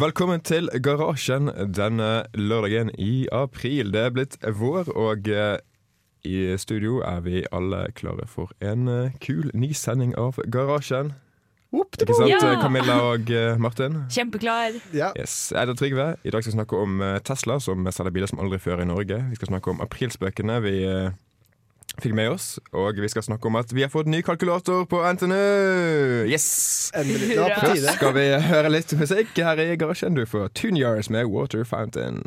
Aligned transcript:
Velkommen, 0.00 0.40
til 0.46 0.68
Garasjen 0.80 1.50
denne 1.76 2.22
lørdagen 2.38 2.88
i 2.96 3.26
april. 3.34 3.90
Det 3.92 4.00
er 4.06 4.12
blitt 4.14 4.36
vår, 4.56 4.88
og 4.96 5.26
eh, 5.28 5.58
i 6.24 6.54
studio 6.60 7.00
er 7.04 7.20
vi 7.26 7.42
alle 7.52 7.82
klare 7.98 8.24
for 8.30 8.54
en 8.64 8.88
eh, 8.88 9.16
kul 9.20 9.50
ny 9.52 9.72
sending 9.76 10.14
av 10.20 10.38
Garasjen. 10.48 11.12
Ikke 11.74 12.14
sant, 12.16 12.30
Ja. 12.32 12.38
eh, 12.38 12.62
Camilla 12.62 12.96
og 13.12 13.28
Martin? 13.60 14.00
Kjempeklar. 14.10 14.78
Ja. 14.96 15.10
Yes, 15.18 15.50
Jeg 15.52 15.60
heter 15.66 15.76
Trygve. 15.82 16.08
I 16.24 16.30
dag 16.32 16.42
skal 16.42 16.52
vi 16.54 16.58
snakke 16.58 16.80
om 16.80 17.02
Tesla, 17.24 17.58
som 17.60 17.84
selger 17.92 18.14
biler 18.16 18.30
som 18.30 18.40
aldri 18.40 18.58
før 18.62 18.80
i 18.80 18.88
Norge. 18.88 19.20
Vi 19.30 19.36
skal 19.36 19.52
snakke 19.52 19.70
om 19.74 19.80
aprilspøkene 19.84 20.62
vi 20.64 20.76
fikk 21.98 22.14
med 22.16 22.30
oss. 22.30 22.48
Og 22.76 23.00
vi 23.02 23.08
skal 23.10 23.24
snakke 23.26 23.50
om 23.50 23.58
at 23.60 23.72
vi 23.74 23.82
har 23.84 23.92
fått 23.92 24.10
ny 24.10 24.22
kalkulator 24.26 24.86
på 24.90 25.02
NTNU! 25.12 26.26
Yes! 26.30 26.90
Endelig. 26.94 27.28
Det 27.34 27.40
var 27.40 27.56
på 27.56 27.66
tide. 27.66 27.86
Først 27.86 27.98
Skal 27.98 28.14
vi 28.16 28.26
høre 28.50 28.72
litt 28.72 28.96
musikk 29.00 29.42
her 29.50 29.64
i 29.64 29.70
garasjen? 29.80 30.18
Du 30.18 30.26
får 30.26 30.52
Tune 30.54 30.80
Yars 30.80 31.10
med 31.10 31.26
Water 31.32 31.64
Fountain. 31.64 32.22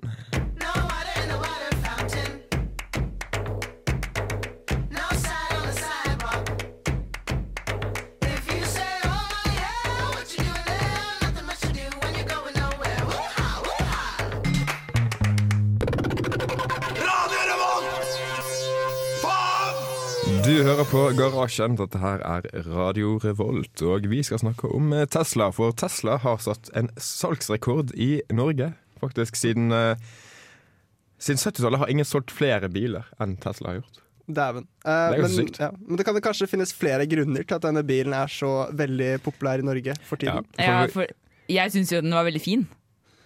På 20.93 21.03
Garasjen. 21.17 21.75
Dette 21.79 21.99
her 22.01 22.21
er 22.25 22.45
Radio 22.67 23.15
Revolt, 23.23 23.81
og 23.85 24.05
vi 24.11 24.19
skal 24.25 24.41
snakke 24.43 24.69
om 24.75 24.91
eh, 24.93 25.07
Tesla. 25.09 25.47
For 25.55 25.73
Tesla 25.77 26.19
har 26.21 26.37
satt 26.43 26.69
en 26.77 26.91
salgsrekord 27.01 27.93
i 27.97 28.19
Norge. 28.33 28.71
Faktisk 29.01 29.35
siden 29.39 29.73
uh, 29.75 29.97
Siden 31.23 31.39
70-tallet 31.39 31.79
har 31.79 31.91
ingen 31.91 32.07
solgt 32.07 32.31
flere 32.35 32.67
biler 32.71 33.07
enn 33.23 33.37
Tesla 33.43 33.71
har 33.73 33.77
gjort. 33.81 33.99
Dæven. 34.27 34.65
Uh, 34.83 34.91
Det 34.91 35.17
er 35.17 35.17
jo 35.17 35.23
men, 35.25 35.33
sykt. 35.37 35.59
ja. 35.63 35.69
men 35.79 35.99
det 35.99 36.05
kan 36.07 36.15
det 36.17 36.23
kanskje 36.25 36.47
finnes 36.51 36.71
flere 36.75 37.07
grunner 37.11 37.43
til 37.47 37.57
at 37.57 37.65
denne 37.65 37.83
bilen 37.87 38.15
er 38.15 38.31
så 38.31 38.51
veldig 38.75 39.11
populær 39.25 39.63
i 39.63 39.67
Norge 39.67 39.95
for 40.07 40.19
Ja, 40.23 40.37
tiden. 40.39 40.47
for 40.55 40.63
Ja, 40.63 40.85
for 40.93 41.53
jeg 41.57 41.73
syns 41.75 41.91
jo 41.95 42.01
den 42.03 42.15
var 42.15 42.27
veldig 42.27 42.43
fin. 42.43 42.67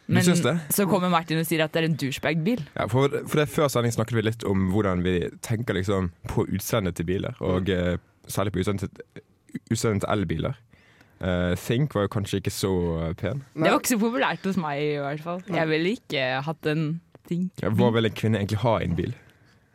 Men 0.08 0.24
så 0.24 0.86
kommer 0.88 1.12
Martin 1.12 1.42
og 1.42 1.48
sier 1.48 1.66
at 1.66 1.74
det 1.76 1.82
er 1.82 1.90
en 1.90 1.98
douchebag-bil. 2.00 2.62
Ja, 2.78 2.86
for, 2.92 3.12
for 3.28 3.42
det 3.42 3.50
Før 3.52 3.68
sending 3.72 3.92
snakket 3.96 4.16
vi 4.16 4.24
litt 4.24 4.46
om 4.48 4.70
hvordan 4.72 5.04
vi 5.04 5.18
tenker 5.44 5.76
liksom 5.76 6.12
på 6.32 6.48
utseendet 6.48 6.96
til 6.96 7.10
biler. 7.10 7.36
Og 7.44 7.68
mm. 7.68 8.06
særlig 8.32 8.56
på 8.56 8.64
utseendet 8.64 8.88
til, 8.88 10.08
elbiler. 10.08 10.56
Uh, 11.18 11.58
Think 11.58 11.96
var 11.96 12.06
jo 12.06 12.14
kanskje 12.14 12.38
ikke 12.44 12.54
så 12.54 12.72
eh, 13.02 13.14
pen. 13.18 13.42
Nei. 13.56 13.66
Det 13.66 13.72
var 13.74 13.80
ikke 13.82 13.90
så 13.90 14.02
populært 14.04 14.44
hos 14.46 14.58
meg 14.62 14.84
i 14.84 14.98
hvert 15.02 15.24
fall. 15.24 15.40
Jeg 15.50 15.70
ville 15.72 15.96
ikke 15.98 16.26
hatt 16.46 16.70
en 16.70 16.84
Think. 17.28 17.52
Ja, 17.60 17.72
hva 17.74 17.90
vil 17.96 18.08
en 18.08 18.14
kvinne 18.16 18.40
egentlig 18.40 18.62
ha 18.62 18.78
i 18.80 18.86
en 18.88 18.94
bil? 18.96 19.16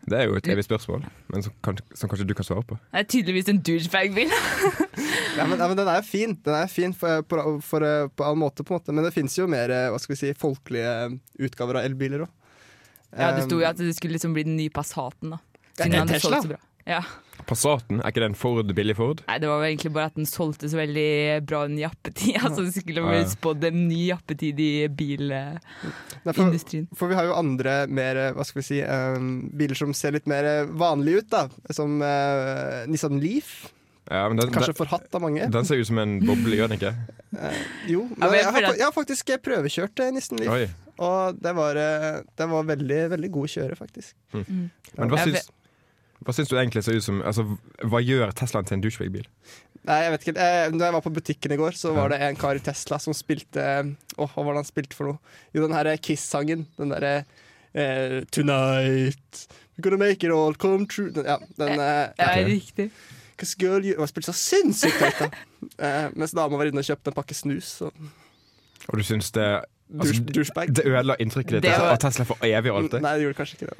Det 0.02 0.18
er 0.18 0.26
jo 0.26 0.34
et 0.34 0.48
evig 0.50 0.64
spørsmål, 0.66 1.04
men 1.30 1.44
som, 1.46 1.52
kan, 1.62 1.76
som 1.94 2.10
kanskje 2.10 2.26
du 2.26 2.34
kan 2.34 2.46
svare 2.46 2.64
på. 2.66 2.74
Det 2.90 3.02
er 3.04 3.06
tydeligvis 3.06 3.50
en 3.52 3.60
douchebag-bil. 3.62 4.32
Ja, 5.36 5.44
men, 5.48 5.54
ja, 5.60 5.68
men 5.70 5.76
den 5.78 5.86
er 5.88 6.00
jo 6.00 6.06
fin. 6.08 6.34
Den 6.42 6.56
er 6.58 6.66
fin 6.72 6.94
for, 6.96 7.22
for, 7.30 7.52
for, 7.62 7.86
på 8.18 8.26
all 8.26 8.38
måte, 8.40 8.66
på 8.66 8.74
en 8.74 8.80
måte. 8.80 8.94
Men 8.96 9.06
det 9.06 9.12
finnes 9.14 9.36
jo 9.38 9.46
mer 9.50 9.70
eh, 9.70 9.86
hva 9.94 10.00
skal 10.02 10.16
vi 10.16 10.20
si, 10.24 10.32
folkelige 10.38 10.94
utgaver 11.46 11.78
av 11.78 11.86
elbiler 11.86 12.26
òg. 12.26 12.32
Ja, 13.12 13.30
det 13.36 13.44
sto 13.46 13.60
jo 13.60 13.66
at 13.68 13.78
det 13.78 13.92
skulle 13.94 14.16
liksom 14.16 14.34
bli 14.34 14.46
den 14.48 14.56
nye 14.58 14.72
Passaten. 14.72 15.34
da 15.36 15.38
Ja, 15.38 15.84
Siden 15.84 15.86
en 15.86 15.92
den 15.92 16.00
hadde 16.02 16.18
Tesla? 16.18 16.42
så 16.42 16.52
bra. 16.54 16.60
Ja. 16.88 17.02
Passaten, 17.48 18.00
er 18.00 18.12
ikke 18.12 18.22
det 18.22 18.28
en 18.30 18.36
Ford, 18.38 18.68
billig 18.76 18.94
Ford? 18.98 19.22
Nei, 19.28 19.38
Det 19.42 19.48
var 19.50 19.58
vel 19.62 19.70
egentlig 19.72 19.92
bare 19.96 20.10
at 20.12 20.16
den 20.18 20.28
solgte 20.28 20.68
så 20.70 20.76
veldig 20.80 21.08
bra 21.48 21.64
en 21.68 21.78
jappetid. 21.80 22.38
Altså 22.46 22.62
Det 22.66 22.74
skulle 22.76 23.02
bli 23.06 23.20
spådd 23.32 23.64
en 23.68 23.80
ny 23.88 24.00
jappetid 24.10 24.60
i 24.62 24.70
bilindustrien. 24.88 26.86
for, 26.92 26.96
for 27.02 27.12
vi 27.12 27.18
har 27.18 27.24
jo 27.30 27.36
andre 27.38 27.76
mer 27.90 28.16
eh, 28.28 28.32
hva 28.36 28.44
skal 28.46 28.60
vi 28.62 28.66
si, 28.70 28.80
um, 28.82 29.50
biler 29.58 29.78
som 29.78 29.94
ser 29.96 30.12
litt 30.16 30.28
mer 30.30 30.44
eh, 30.48 30.64
vanlige 30.68 31.22
ut, 31.22 31.30
da. 31.32 31.42
Som 31.74 32.00
uh, 32.04 32.82
Nissan 32.90 33.20
Leaf. 33.22 33.72
Ja, 34.10 34.26
men 34.28 34.36
den, 34.36 34.50
Kanskje 34.50 34.72
den, 34.72 34.80
forhatt 34.80 35.14
av 35.14 35.22
mange. 35.22 35.46
den 35.54 35.64
ser 35.64 35.78
ut 35.78 35.86
som 35.86 35.98
en 36.02 36.16
boble, 36.26 36.56
gjør 36.58 36.68
den 36.72 36.78
ikke? 36.80 36.94
Eh, 37.32 37.60
jo, 37.88 38.02
Ja, 38.20 38.26
men 38.28 38.34
jeg 38.36 38.42
jeg, 38.44 38.52
har, 38.52 38.74
jeg 38.76 38.84
har 38.84 38.92
faktisk 38.92 39.30
prøvekjørt 39.40 40.00
eh, 40.04 40.10
Nissan 40.12 40.36
Leaf. 40.42 40.52
Oi. 40.52 40.66
Og 41.00 41.38
det 41.40 41.54
var, 41.56 41.78
eh, 41.80 42.18
det 42.36 42.46
var 42.50 42.66
veldig, 42.68 42.98
veldig 43.14 43.30
god 43.32 43.48
kjøre, 43.54 43.78
faktisk. 43.78 44.12
Mm. 44.36 44.66
Men 44.98 45.08
hva 45.14 45.16
Ja, 45.16 45.24
syns, 45.30 45.48
hva 46.26 46.34
syns 46.36 46.48
du 46.50 46.56
egentlig 46.56 46.82
ser 46.86 46.96
ut 46.98 47.04
som 47.04 47.20
Altså, 47.22 47.44
Hva 47.84 48.00
gjør 48.02 48.32
Teslaen 48.38 48.66
til 48.68 48.76
en 48.78 48.82
douchebag-bil? 48.84 49.26
Nei, 49.88 49.98
jeg 50.04 50.12
vet 50.14 50.26
ikke. 50.26 50.34
Eh, 50.38 50.70
Da 50.76 50.84
jeg 50.88 50.94
var 50.96 51.04
på 51.04 51.12
butikken 51.14 51.52
i 51.54 51.58
går, 51.58 51.74
så 51.78 51.92
var 51.96 52.12
det 52.12 52.20
en 52.22 52.36
kar 52.38 52.58
i 52.58 52.62
Tesla 52.62 52.98
som 53.02 53.14
spilte 53.16 53.64
Åh, 54.16 54.28
hva 54.34 54.44
var 54.46 54.54
det 54.54 54.62
han 54.62 54.68
spilte 54.70 54.94
for 54.98 55.10
noe? 55.10 55.18
Jo, 55.54 55.64
den 55.66 55.74
herre 55.76 55.96
Kiss-sangen. 55.98 56.66
Den 56.78 56.94
derre 56.94 57.14
eh, 57.74 58.20
Tonight 58.30 59.46
We're 59.76 59.82
gonna 59.88 59.96
make 59.98 60.22
it 60.22 60.30
all 60.30 60.54
come 60.54 60.86
true. 60.86 61.10
Ja, 61.16 61.38
den 61.58 61.80
eh, 61.80 62.10
okay. 62.12 62.42
er 62.42 62.46
riktig. 62.46 62.90
Cause 63.40 63.56
girl, 63.58 63.82
you 63.84 63.96
han 63.98 64.06
spilte 64.10 64.30
så 64.30 64.36
sinnssykt 64.38 65.00
høyt, 65.02 65.22
da. 65.24 65.30
Eh, 65.82 66.08
mens 66.18 66.32
dama 66.34 66.58
var 66.58 66.66
inne 66.68 66.82
og 66.82 66.86
kjøpte 66.86 67.10
en 67.12 67.14
pakke 67.16 67.34
snus. 67.38 67.68
Så. 67.80 67.88
Og 68.90 68.98
du 68.98 69.02
syns 69.06 69.30
det 69.34 69.44
altså, 69.94 70.18
douchebag. 70.34 70.72
Det 70.74 70.84
ødela 70.90 71.14
inntrykket 71.22 71.56
ditt 71.60 71.68
Det 71.68 71.76
var- 71.78 71.94
av 71.94 72.00
Tesla 72.02 72.26
for 72.28 72.42
evig 72.46 72.70
og 72.72 72.80
alltid? 72.82 73.02
Nei, 73.04 73.12
det 73.18 73.24
gjorde 73.28 73.38
kanskje 73.38 73.58
ikke 73.58 73.70
det. 73.70 73.78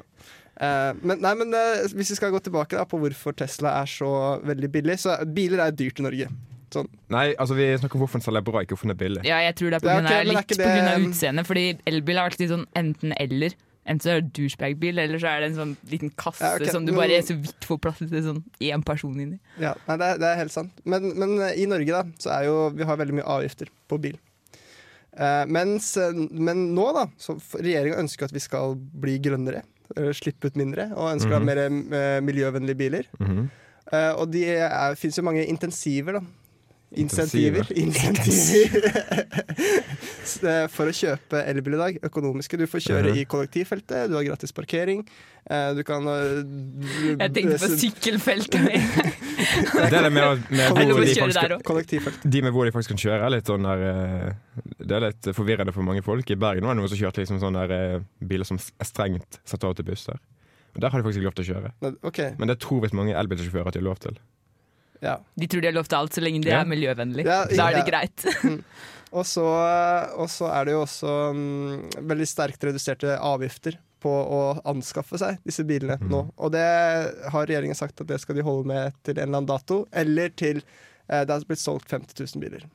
Eh, 0.61 0.93
men, 1.01 1.17
nei, 1.23 1.33
men 1.39 1.53
uh, 1.57 1.83
hvis 1.97 2.11
vi 2.13 2.17
skal 2.19 2.33
gå 2.33 2.39
tilbake 2.45 2.77
da, 2.77 2.85
på 2.85 2.99
hvorfor 3.01 3.33
Tesla 3.33 3.71
er 3.81 3.89
så 3.89 4.09
veldig 4.45 4.67
billig 4.69 4.99
Så 5.01 5.15
biler 5.33 5.63
er 5.65 5.73
dyrt 5.73 5.97
i 5.97 6.05
Norge. 6.05 6.27
Sånn. 6.73 6.89
Nei, 7.13 7.31
altså 7.41 7.57
vi 7.57 7.67
snakker 7.77 7.97
om 7.97 8.03
hvorfor 8.03 8.21
den 8.21 8.25
selger 8.25 8.45
bra, 8.45 8.61
ikke 8.61 8.73
hvorfor 8.75 8.89
den 8.89 8.95
er 8.95 8.99
billig. 9.01 9.23
Ja, 9.29 9.39
jeg 9.45 9.55
tror 9.59 9.73
det 9.73 9.79
er 9.79 9.83
på 9.85 9.89
Ja, 9.91 9.97
grunn 9.99 10.09
av, 10.09 10.13
men 10.13 10.21
er 10.21 10.29
litt 10.29 10.47
ikke 10.47 10.57
på 10.61 10.69
grunn 10.69 10.89
av 10.89 10.97
det- 10.97 11.09
utseendet. 11.11 11.49
Fordi 11.49 11.65
elbil 11.89 12.17
er 12.17 12.29
alltid 12.29 12.53
sånn 12.53 12.65
enten-eller. 12.81 13.55
Enten 13.83 13.99
så 14.05 14.09
er 14.13 14.21
det 14.21 14.31
douchebag-bil, 14.37 14.99
eller 15.03 15.19
så 15.19 15.27
er 15.27 15.39
det 15.43 15.47
en 15.51 15.57
sånn 15.59 15.73
liten 15.91 16.11
kasse 16.15 16.39
Ja, 16.41 16.55
okay, 16.55 16.71
som 16.71 16.85
du 16.85 16.93
men- 16.93 17.01
bare 17.01 17.21
så 17.21 17.35
vidt 17.35 17.65
får 17.67 17.81
plass 17.83 17.97
til 17.99 18.07
sånn 18.25 18.43
én 18.63 18.85
person 18.85 19.13
inni. 19.19 19.39
Ja, 19.59 19.73
nei, 19.89 19.97
det, 19.97 20.05
er, 20.07 20.17
det 20.23 20.29
er 20.29 20.37
helt 20.39 20.53
sant. 20.55 20.71
Men, 20.85 21.09
men 21.19 21.35
eh, 21.41 21.57
i 21.61 21.65
Norge 21.69 21.91
da, 21.91 22.03
så 22.17 22.31
er 22.37 22.45
jo 22.47 22.69
vi 22.77 22.87
har 22.87 22.97
veldig 22.97 23.17
mye 23.19 23.27
avgifter 23.27 23.67
på 23.89 23.99
bil. 24.01 24.17
Uh, 25.13 25.43
mens, 25.45 25.91
eh, 25.97 26.09
men 26.15 26.73
nå, 26.73 26.87
da, 26.95 27.05
så 27.21 27.35
regjeringa 27.59 27.99
ønsker 28.01 28.25
at 28.25 28.33
vi 28.33 28.41
skal 28.41 28.73
bli 28.77 29.19
grønnere. 29.21 29.61
Eh, 29.97 30.11
Slippe 30.13 30.47
ut 30.47 30.55
mindre, 30.55 30.89
og 30.95 31.11
ønsker 31.15 31.31
å 31.31 31.33
ha 31.33 31.39
Mhm. 31.39 31.45
mer 31.45 31.57
eh, 31.97 32.21
miljøvennlige 32.21 32.75
biler. 32.77 33.03
Mm 33.19 33.27
-hmm. 33.27 33.49
uh, 33.93 34.13
og 34.21 34.31
det 34.33 34.47
fins 34.97 35.17
jo 35.17 35.23
mange 35.23 35.45
intensiver, 35.45 36.11
da. 36.13 36.21
Intensiver. 36.95 37.65
Insentiver. 37.71 38.23
Insentiver. 38.23 39.25
Eh, 40.23 40.67
For 40.71 40.87
å 40.89 40.93
kjøpe 40.95 41.41
elbil 41.51 41.75
i 41.75 41.79
dag. 41.81 41.97
Økonomiske. 42.07 42.57
Du 42.57 42.65
får 42.67 42.81
kjøre 42.87 43.11
Mhm. 43.11 43.17
i 43.21 43.25
kollektivfeltet, 43.25 44.09
du 44.09 44.15
har 44.15 44.23
gratis 44.23 44.51
parkering. 44.55 45.03
eh, 45.49 45.73
Du 45.75 45.83
kan 45.83 46.05
eh, 46.07 46.43
Jeg 47.19 47.33
tenkte 47.33 47.57
på 47.59 47.69
sykkelfeltet. 47.77 48.61
Det 49.89 49.93
er 49.93 50.03
det 50.07 50.11
med, 50.13 50.43
med 50.49 50.69
hvor 50.71 50.79
de 50.79 51.99
faktisk, 51.99 52.23
de 52.31 52.41
med 52.41 52.51
hvor 52.53 52.65
de 52.65 52.71
faktisk 52.71 52.93
kan 52.95 53.01
kjøre, 53.03 53.25
er 53.25 53.29
litt 53.35 53.45
sånn 53.51 53.63
der 53.67 54.35
Det 54.79 54.91
er 54.97 55.03
litt 55.09 55.29
forvirrende 55.35 55.73
for 55.75 55.83
mange 55.83 56.01
folk. 56.03 56.29
I 56.31 56.35
Bergen 56.39 56.63
var 56.65 56.73
det 56.73 56.81
noen 56.81 56.89
som 56.89 56.97
kjørte 56.97 57.21
liksom 57.21 57.39
sånne 57.43 57.67
der, 57.67 58.03
biler 58.23 58.45
som 58.47 58.57
er 58.57 58.85
strengt 58.87 59.39
satt 59.45 59.63
av 59.67 59.75
til 59.75 59.85
busser. 59.85 60.17
Der 60.79 60.89
har 60.89 61.01
de 61.01 61.05
faktisk 61.05 61.19
ikke 61.21 61.29
lov 61.29 61.35
til 61.37 61.45
å 61.45 61.49
kjøre. 61.53 61.71
Men, 61.81 61.97
Men 62.39 62.47
det 62.49 62.59
tror 62.63 62.81
visst 62.81 62.95
mange 62.97 63.13
elbilsjåfører 63.13 63.67
at 63.67 63.73
de 63.75 63.79
har 63.83 63.85
lov 63.91 63.99
til. 63.99 64.17
Ja. 65.03 65.17
De 65.35 65.47
tror 65.51 65.61
de 65.63 65.67
har 65.69 65.75
lov 65.75 65.87
til 65.91 65.99
alt 65.99 66.15
så 66.15 66.23
lenge 66.23 66.41
det 66.45 66.53
Ja. 66.53 66.61
er 66.63 66.69
miljøvennlig. 66.71 67.25
Ja, 67.27 67.43
da 67.49 67.69
er 67.69 67.79
det 67.79 67.83
ja. 67.83 67.89
greit. 67.91 68.25
Og 69.13 69.27
så, 69.29 69.43
og 70.17 70.25
så 70.33 70.47
er 70.49 70.65
det 70.65 70.73
jo 70.73 70.79
også 70.87 71.11
um, 71.35 71.83
veldig 72.01 72.25
sterkt 72.25 72.63
reduserte 72.65 73.13
avgifter 73.21 73.75
på 74.01 74.09
å 74.09 74.39
anskaffe 74.71 75.19
seg 75.21 75.37
disse 75.45 75.61
bilene 75.69 75.99
mm. 76.01 76.07
nå. 76.09 76.21
Og 76.41 76.49
det 76.55 76.63
har 77.29 77.45
regjeringen 77.45 77.77
sagt 77.77 78.01
at 78.01 78.09
det 78.09 78.17
skal 78.23 78.39
de 78.39 78.45
holde 78.47 78.65
med 78.71 78.97
til 79.05 79.13
en 79.19 79.27
eller 79.27 79.37
annen 79.43 79.51
dato, 79.51 79.83
eller 79.93 80.33
til 80.33 80.63
eh, 80.63 81.21
det 81.21 81.29
har 81.29 81.45
blitt 81.45 81.61
solgt 81.61 81.93
50 81.93 82.25
000 82.33 82.41
biler. 82.41 82.65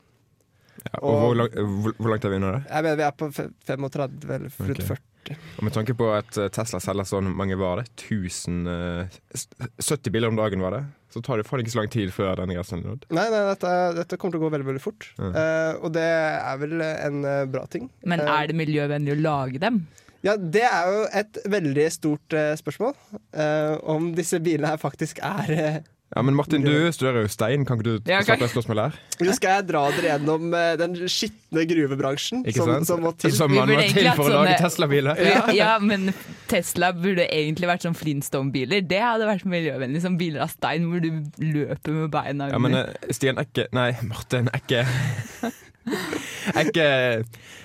Ja, 0.85 0.95
og 1.03 1.11
Og- 1.11 1.19
hvor, 1.25 1.35
langt, 1.43 1.59
hvor, 1.59 1.97
hvor 1.99 2.15
langt 2.15 2.25
er 2.31 2.35
vi 2.37 2.41
nå, 2.45 2.55
da? 2.55 2.63
Jeg 2.71 2.87
mener 2.87 3.01
vi 3.03 3.07
er 3.09 3.19
på 3.19 3.31
35 3.35 4.09
eller 4.39 4.49
rundt 4.63 4.85
Ok. 4.87 4.87
40. 5.27 5.43
Og 5.59 5.67
med 5.67 5.75
tanke 5.75 5.97
på 5.99 6.13
at 6.15 6.39
eh, 6.39 6.51
Tesla 6.55 6.81
selger 6.83 7.09
sånn 7.09 7.33
mange 7.35 7.59
var 7.59 7.83
det, 7.83 7.89
1000 7.97 8.71
eh, 8.73 9.19
70 9.83 10.15
biler 10.15 10.31
om 10.33 10.39
dagen 10.39 10.63
var 10.65 10.77
det, 10.77 10.85
så 11.13 11.23
tar 11.25 11.41
det 11.41 11.47
faen 11.49 11.63
ikke 11.65 11.73
så 11.73 11.81
lang 11.81 11.93
tid 11.93 12.13
før 12.15 12.37
denne 12.39 12.55
grensen 12.57 12.83
er 12.83 12.91
nådd. 12.93 13.07
Nei, 13.17 13.27
nei 13.33 13.45
dette, 13.49 13.75
dette 13.97 14.19
kommer 14.21 14.37
til 14.37 14.43
å 14.43 14.47
gå 14.47 14.53
veldig 14.55 14.69
veldig 14.69 14.85
fort. 14.85 15.09
Mm. 15.17 15.31
Uh, 15.33 15.73
og 15.87 15.95
det 15.97 16.09
er 16.09 16.61
vel 16.61 16.75
en 16.85 17.23
eh, 17.25 17.45
bra 17.51 17.65
ting. 17.73 17.89
Men 18.05 18.21
Eh, 18.29 18.35
er 18.35 18.51
det 18.51 18.59
miljøvennlig 18.59 19.17
å 19.17 19.21
lage 19.23 19.63
dem? 19.63 19.83
Ja, 20.27 20.35
Det 20.37 20.65
er 20.67 20.89
jo 20.91 21.05
et 21.15 21.39
veldig 21.47 21.87
stort 21.95 22.35
uh, 22.35 22.53
spørsmål. 22.59 22.97
Uh, 23.33 23.79
om 23.87 24.11
disse 24.17 24.41
bilene 24.43 24.73
her 24.75 24.81
faktisk 24.83 25.21
er 25.23 25.53
eh, 25.55 25.79
Ja, 26.17 26.23
Men 26.25 26.35
Martin, 26.39 26.63
du 26.65 26.73
studerer 26.93 27.27
jo 27.27 27.29
stein, 27.29 27.67
kan 27.69 27.77
ikke 27.77 27.85
du 27.85 28.09
Ja, 28.09 28.23
starte 28.25 28.41
ok. 28.41 28.47
et 28.47 28.53
spørsmål 28.55 28.79
her? 28.81 28.95
Nå 29.21 29.35
skal 29.37 29.59
jeg 29.59 29.67
dra 29.69 29.83
dere 29.93 30.15
gjennom 30.15 30.55
eh, 30.57 30.71
den 30.81 30.95
skitne 31.13 31.65
gruvebransjen 31.69 32.47
som, 32.57 32.73
som 32.89 33.03
må 33.05 33.13
til? 33.21 33.35
Som 33.37 33.53
man 33.53 33.69
må 33.69 33.77
til 33.93 34.09
for 34.17 34.33
å 34.33 34.39
lage 34.41 34.57
Tesla-biler. 34.63 35.21
Ja. 35.29 35.43
ja, 35.53 35.69
men 35.85 36.09
Tesla 36.49 36.95
burde 36.97 37.29
egentlig 37.29 37.69
vært 37.69 37.85
sånn 37.85 37.99
Flintstone-biler. 37.99 38.87
Det 38.89 39.03
hadde 39.05 39.29
vært 39.29 39.45
miljøvennlig. 39.53 40.01
Som 40.07 40.17
biler 40.21 40.47
av 40.47 40.53
stein 40.55 40.89
hvor 40.89 41.05
du 41.05 41.11
løper 41.45 42.01
med 42.01 42.11
beina 42.17 42.49
Ja, 42.55 42.61
men 42.63 42.81
eh, 42.81 43.13
Stian 43.13 43.37
er 43.41 43.49
ikke 43.51 43.69
Nei, 43.77 43.91
Martin 44.09 44.49
er 44.49 44.63
ikke 44.65 44.85
Er 46.57 46.69
ikke, 46.69 46.85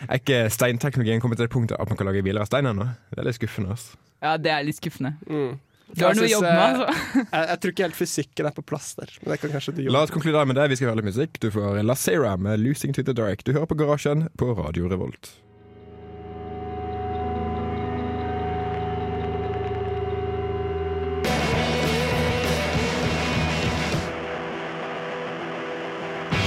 er 0.09 0.19
ikke 0.19 0.39
steinteknologien 0.51 1.21
kommet 1.23 1.39
til 1.39 1.47
det 1.47 1.53
punktet 1.53 1.79
at 1.79 1.87
man 1.87 1.99
kan 1.99 2.07
lage 2.11 2.23
biler 2.25 2.43
av 2.43 2.49
stein 2.51 2.67
ennå? 2.67 2.91
Det 3.13 3.23
er 3.23 3.27
litt 3.29 3.39
skuffende. 3.39 3.75
Altså. 3.75 3.95
Ja, 4.23 4.35
det 4.39 4.51
er 4.51 4.65
litt 4.67 4.79
skuffende. 4.79 5.15
Mm. 5.27 5.53
Du 5.93 6.05
har 6.05 6.17
noe 6.17 6.25
å 6.25 6.31
jobbe 6.31 6.49
med, 6.49 6.81
altså. 6.81 7.23
Jeg, 7.23 7.47
jeg 7.49 7.61
tror 7.61 7.73
ikke 7.73 7.87
helt 7.87 7.99
fysikken 7.99 8.49
er 8.49 8.55
på 8.57 8.65
plass 8.65 8.93
der. 8.97 9.13
Men 9.21 9.33
det 9.33 9.39
kan 9.43 9.53
kanskje 9.53 9.75
du 9.77 9.81
La 9.93 10.03
oss 10.07 10.13
konkludere 10.13 10.49
med 10.49 10.57
det. 10.57 10.67
Vi 10.73 10.79
skal 10.79 10.89
høre 10.89 11.03
litt 11.03 11.11
musikk. 11.11 11.37
Du 11.43 11.49
får 11.53 11.81
La 11.85 11.95
Sera 11.99 12.35
med 12.37 12.63
'Losing 12.63 12.95
to 12.97 13.05
the 13.05 13.13
Dark'. 13.13 13.45
Du 13.45 13.53
hører 13.53 13.69
på 13.69 13.77
Garasjen 13.77 14.29
på 14.37 14.53
Radio 14.57 14.89
Revolt. 14.89 15.35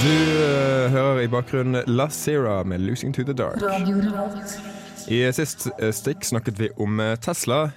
Du 0.06 0.12
uh, 0.12 0.90
hører 0.92 1.22
i 1.24 1.28
bakgrunnen 1.30 1.86
La 1.86 2.08
Sera 2.10 2.64
med 2.64 2.82
'Losing 2.82 3.14
to 3.14 3.22
the 3.22 3.34
Dark'. 3.34 3.62
I 5.08 5.22
sist 5.32 5.68
uh, 5.82 5.90
stikk 5.94 6.26
snakket 6.26 6.58
vi 6.58 6.68
om 6.76 7.00
eh, 7.00 7.14
Tesla. 7.16 7.70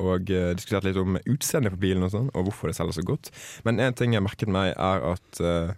Og 0.00 0.30
uh, 0.32 0.50
diskutert 0.56 0.86
litt 0.88 0.98
om 1.00 1.18
utseendet 1.28 1.74
på 1.76 1.80
bilen 1.84 2.06
og 2.06 2.12
sånn, 2.14 2.30
og 2.34 2.48
hvorfor 2.48 2.70
det 2.72 2.76
selger 2.78 2.96
så 2.98 3.04
godt. 3.06 3.30
Men 3.68 3.78
én 3.84 3.94
ting 3.98 4.16
jeg 4.16 4.24
merket 4.24 4.50
meg, 4.52 4.72
er 4.74 5.04
at 5.12 5.40
uh, 5.44 5.74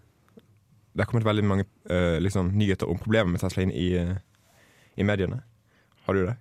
det 0.92 1.04
har 1.04 1.10
kommet 1.10 1.26
veldig 1.26 1.44
mange 1.48 1.66
uh, 1.90 2.18
liksom, 2.22 2.52
nyheter 2.58 2.90
om 2.92 2.98
problemer 3.02 3.34
med 3.34 3.42
Tesla 3.42 3.64
inn 3.66 3.72
i, 3.74 3.88
i 5.00 5.06
mediene. 5.08 5.40
Har 6.06 6.18
du 6.18 6.24
det? 6.26 6.36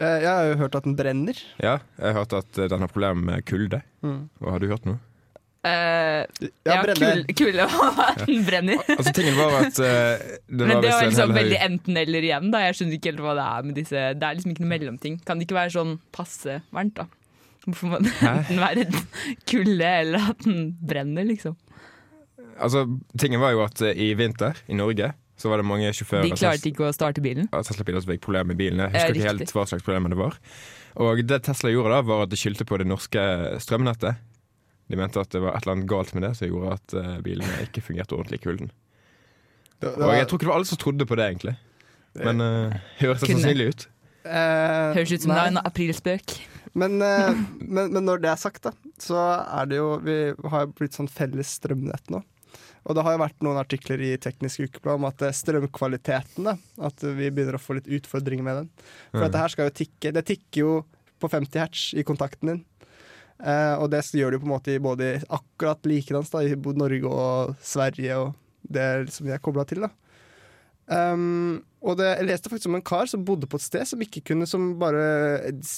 Eh, 0.00 0.18
Jeg 0.22 0.30
har 0.32 0.46
jo 0.48 0.54
hørt 0.62 0.76
at 0.78 0.86
den 0.88 0.94
brenner. 0.96 1.36
Ja, 1.60 1.74
jeg 2.00 2.12
har 2.14 2.22
hørt 2.22 2.32
at 2.38 2.60
den 2.72 2.80
har 2.80 2.88
problemer 2.88 3.20
med 3.34 3.44
kulde. 3.44 3.82
Og 4.06 4.46
har 4.54 4.62
du 4.62 4.68
hørt 4.70 4.86
noe? 4.88 5.00
Uh, 5.60 6.24
Ja, 6.64 6.78
ja, 6.78 6.94
kul- 6.96 7.26
kulde 7.36 7.66
og 7.66 7.98
at 8.00 8.22
den 8.24 8.46
brenner. 8.46 8.80
Altså, 8.96 9.12
tingen 9.12 9.36
var 9.36 9.58
at 9.58 9.76
uh, 9.76 10.22
det 10.48 10.62
Men 10.64 10.70
var 10.78 10.80
det 10.86 10.92
var 10.94 11.04
liksom 11.10 11.34
veldig 11.36 11.58
enten-eller 11.66 12.26
igjen. 12.30 12.48
da 12.54 12.62
Jeg 12.64 12.78
skjønner 12.78 12.96
ikke 12.96 13.10
helt 13.12 13.20
hva 13.26 13.34
det 13.36 13.44
er 13.44 13.66
med 13.68 13.76
disse 13.76 14.04
Det 14.16 14.24
er 14.30 14.38
liksom 14.38 14.54
ikke 14.54 14.64
noe 14.64 14.72
mellomting. 14.72 15.18
Kan 15.28 15.36
det 15.42 15.44
ikke 15.50 15.58
være 15.58 15.74
sånn 15.76 15.92
passe 16.16 16.62
varmt, 16.72 16.96
da? 17.02 17.04
Hvorfor 17.66 17.92
må 17.92 18.00
det 18.04 18.12
enten 18.24 18.60
være 18.60 18.86
kulde 19.48 19.88
eller 20.04 20.30
at 20.32 20.44
den 20.46 20.70
brenner, 20.80 21.26
liksom? 21.28 21.58
Altså, 22.60 22.84
tingen 23.20 23.40
var 23.40 23.54
jo 23.54 23.64
at 23.64 23.82
eh, 23.84 23.96
i 23.96 24.12
vinter 24.18 24.58
i 24.68 24.76
Norge 24.76 25.12
så 25.40 25.48
var 25.48 25.62
det 25.62 25.68
mange 25.68 25.88
sjåfører 25.96 26.26
De 26.28 26.36
klarte 26.36 26.68
ikke 26.68 26.88
å 26.88 26.92
starte 26.92 27.22
bilen. 27.24 27.48
Ja, 27.48 27.62
Tesla-biler 27.64 28.02
som 28.04 28.12
fikk 28.12 28.26
problemer 28.26 28.52
med 28.52 28.58
bilene. 28.60 28.90
Jeg 28.90 28.96
husker 28.98 29.16
ikke 29.16 29.30
helt 29.30 29.54
hva 29.56 29.64
slags 29.70 29.86
problemer 29.86 30.12
det 30.12 30.18
var. 30.20 30.36
Og 31.00 31.22
det 31.24 31.38
Tesla 31.46 31.72
gjorde 31.72 31.94
da, 31.94 32.02
var 32.04 32.26
at 32.26 32.32
de 32.32 32.40
skyldte 32.40 32.66
på 32.68 32.76
det 32.82 32.88
norske 32.90 33.22
strømnettet. 33.64 34.20
De 34.90 34.98
mente 34.98 35.22
at 35.22 35.32
det 35.32 35.40
var 35.40 35.56
et 35.56 35.64
eller 35.64 35.78
annet 35.78 35.88
galt 35.88 36.12
med 36.16 36.26
det 36.26 36.34
som 36.36 36.50
gjorde 36.50 36.76
at 36.76 36.96
eh, 36.98 37.16
bilene 37.24 37.64
ikke 37.64 37.84
fungerte 37.86 38.18
ordentlig 38.18 38.42
i 38.42 38.44
kulden. 38.44 38.72
Og 39.80 40.12
jeg 40.12 40.28
tror 40.28 40.36
ikke 40.36 40.44
det 40.44 40.50
var 40.50 40.58
alle 40.58 40.68
som 40.68 40.80
trodde 40.82 41.06
på 41.08 41.16
det, 41.16 41.30
egentlig. 41.30 41.56
Men 42.20 42.42
uh, 42.42 42.74
høres 42.98 43.22
det 43.22 43.30
sannsynlig 43.30 43.68
ut? 43.70 43.86
Uh, 44.26 44.92
Høres 44.98 45.12
ut 45.14 45.24
som 45.24 45.32
det 45.32 45.40
er 45.40 45.52
en 45.54 45.60
aprilspøk. 45.62 46.34
Men, 46.78 47.00
eh, 47.02 47.32
men, 47.58 47.90
men 47.92 48.04
når 48.06 48.20
det 48.22 48.30
er 48.30 48.38
sagt, 48.38 48.62
da, 48.62 48.72
så 49.02 49.16
er 49.42 49.66
det 49.70 49.80
jo 49.80 49.88
Vi 50.06 50.18
har 50.52 50.66
jo 50.66 50.74
blitt 50.78 50.94
sånn 50.94 51.08
felles 51.10 51.56
strømnett 51.58 52.10
nå. 52.14 52.22
Og 52.88 52.96
det 52.96 53.02
har 53.04 53.12
jo 53.16 53.20
vært 53.20 53.42
noen 53.44 53.58
artikler 53.60 54.00
i 54.00 54.14
Teknisk 54.22 54.62
Ukeblad 54.64 54.96
om 55.00 55.08
at 55.10 55.22
eh, 55.26 55.34
strømkvaliteten 55.36 56.46
da, 56.48 56.54
At 56.80 57.02
vi 57.04 57.28
begynner 57.30 57.58
å 57.58 57.62
få 57.62 57.76
litt 57.78 57.90
utfordringer 57.90 58.46
med 58.46 58.60
den. 58.62 58.70
For 59.10 59.20
Mm. 59.20 59.26
dette 59.26 59.42
her 59.42 59.48
skal 59.54 59.68
jo 59.70 59.76
tikke. 59.82 60.12
Det 60.16 60.24
tikker 60.30 60.62
jo 60.62 60.72
på 61.20 61.28
50 61.28 61.58
hertz 61.60 61.82
i 61.94 62.04
kontakten 62.06 62.52
din. 62.54 62.64
Eh, 63.40 63.74
og 63.80 63.90
det 63.92 64.04
gjør 64.14 64.30
det 64.32 64.38
jo 64.40 64.44
på 64.44 64.48
en 64.48 64.54
måte 64.54 64.74
i 64.74 64.80
både 64.82 65.10
akkurat 65.28 65.84
likedans 65.88 66.30
da, 66.32 66.42
i 66.44 66.54
Norge 66.54 67.08
og 67.10 67.56
Sverige 67.64 68.16
og 68.20 68.34
det 68.70 69.10
som 69.12 69.26
vi 69.26 69.32
er 69.32 69.42
kobla 69.42 69.64
til. 69.68 69.80
da 69.84 69.90
Um, 70.90 71.60
og 71.86 71.94
det, 72.00 72.08
jeg 72.18 72.26
leste 72.26 72.50
faktisk 72.50 72.66
om 72.66 72.76
en 72.76 72.82
kar 72.84 73.06
som 73.06 73.22
bodde 73.24 73.46
på 73.46 73.56
et 73.60 73.62
sted 73.62 73.86
som 73.86 74.00
ikke 74.02 74.24
kunne 74.26 74.42
Som 74.50 74.72
bare 74.80 75.04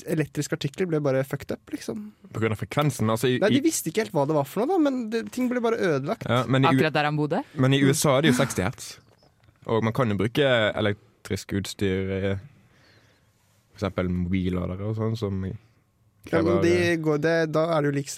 Elektriske 0.08 0.56
artikler 0.56 0.88
ble 0.88 1.02
bare 1.04 1.20
fucked 1.28 1.52
up, 1.52 1.60
liksom. 1.70 2.06
På 2.32 2.40
grunn 2.40 2.54
av 2.54 2.62
frekvensen? 2.62 3.10
Altså, 3.12 3.28
i, 3.28 3.36
Nei, 3.42 3.50
De 3.52 3.60
visste 3.62 3.92
ikke 3.92 4.06
helt 4.06 4.16
hva 4.16 4.24
det 4.30 4.38
var 4.38 4.48
for 4.48 4.64
noe, 4.64 4.72
da, 4.72 4.78
men 4.82 5.02
det, 5.12 5.26
ting 5.36 5.50
ble 5.52 5.60
bare 5.62 5.76
ødelagt. 5.76 6.24
ja, 6.24 6.42
men, 6.48 6.64
i, 6.64 6.70
Akkurat 6.72 6.96
der 6.96 7.10
han 7.10 7.20
bodde. 7.20 7.42
men 7.60 7.76
i 7.76 7.82
USA 7.84 8.16
er 8.16 8.24
det 8.24 8.32
jo 8.32 8.38
60 8.40 8.64
hertz. 8.64 8.88
Og 9.70 9.84
man 9.84 9.94
kan 9.94 10.10
jo 10.10 10.16
bruke 10.18 10.48
elektrisk 10.72 11.52
utstyr, 11.60 12.08
F.eks. 12.16 12.48
for 13.68 13.82
eksempel 13.82 14.10
mobilladere 14.10 14.88
og 14.88 14.96
sånn, 14.98 15.14
som 15.20 15.44
Ja, 15.46 16.40
men 16.40 16.58
de 16.64 16.74
går, 17.04 17.20
det, 17.22 17.36
da 17.54 17.68
er 17.76 17.84
det 17.84 17.92
jo 17.92 17.98
lik 18.00 18.10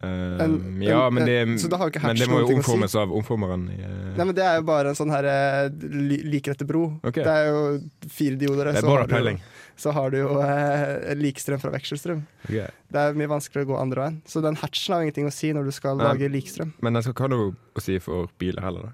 eh, 0.00 0.44
en- 0.44 0.82
Ja, 0.82 1.06
en- 1.06 1.14
men 1.14 1.26
det, 1.26 1.46
ikke 1.58 2.02
men 2.06 2.16
det 2.16 2.28
må 2.28 2.40
jo 2.40 2.56
omformes 2.56 2.90
si. 2.92 2.98
av 2.98 3.12
omformeren. 3.12 3.68
Eh, 3.70 4.16
Nei, 4.16 4.24
men 4.24 4.34
Det 4.34 4.44
er 4.44 4.56
jo 4.56 4.62
bare 4.62 4.88
en 4.88 4.94
sånn 4.94 5.10
her 5.10 5.24
uh, 5.24 5.68
li, 5.70 6.22
liker 6.24 6.52
etter 6.54 6.66
bro. 6.66 6.98
Okay. 7.04 7.22
Det 7.22 7.32
er 7.32 7.50
jo 7.50 7.80
fire 8.08 8.36
dioder. 8.36 8.66
er 8.68 8.80
så 8.80 9.38
Så 9.76 9.92
har 9.92 10.10
du 10.10 10.18
jo 10.18 10.40
eh, 10.40 11.14
likstrøm 11.14 11.60
fra 11.60 11.70
vekselstrøm. 11.70 12.22
Okay. 12.44 12.68
Det 12.92 12.98
er 13.00 13.14
mye 13.14 13.28
vanskeligere 13.28 13.66
å 13.66 13.72
gå 13.74 13.80
andre 13.80 14.00
veien. 14.02 14.22
Så 14.26 14.42
den 14.42 14.56
hatchen 14.56 14.94
har 14.94 15.02
jo 15.02 15.08
ingenting 15.08 15.26
å 15.26 15.32
si 15.32 15.52
når 15.52 15.64
du 15.64 15.72
skal 15.72 15.96
lage 15.96 16.28
likstrøm. 16.30 16.74
Men 16.80 16.92
den 16.94 17.02
skal 17.02 17.14
ikke 17.14 17.28
ha 17.28 17.28
noe 17.28 17.54
å 17.74 17.80
si 17.80 17.98
for 17.98 18.28
biler 18.38 18.62
heller, 18.62 18.92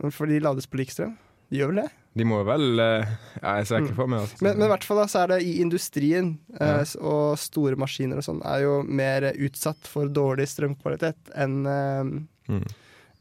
da. 0.00 0.10
For 0.10 0.26
de 0.26 0.38
lades 0.40 0.66
på 0.66 0.78
likstrøm. 0.80 1.16
De 1.50 1.58
gjør 1.58 1.72
vel 1.72 1.80
det? 1.82 1.88
De 2.18 2.24
må 2.26 2.40
vel 2.46 2.80
eh, 2.82 3.10
ja, 3.40 3.52
Jeg 3.60 3.66
ser 3.70 3.84
ikke 3.84 3.94
for 4.00 4.10
meg 4.10 4.24
at 4.26 4.40
Men, 4.42 4.56
men 4.58 4.66
i 4.66 4.70
hvert 4.72 4.84
fall 4.86 4.98
da, 4.98 5.04
så 5.10 5.20
er 5.22 5.28
det 5.34 5.36
i 5.46 5.52
industrien 5.62 6.32
eh, 6.58 6.80
Ja. 6.80 6.80
og 7.06 7.36
store 7.38 7.78
maskiner 7.78 8.18
og 8.18 8.26
sånn 8.26 8.40
er 8.50 8.64
jo 8.64 8.72
mer 8.82 9.28
utsatt 9.38 9.86
for 9.90 10.10
dårlig 10.10 10.48
strømkvalitet 10.50 11.30
enn 11.38 11.60
eh, 11.70 12.10
mm. 12.50 12.64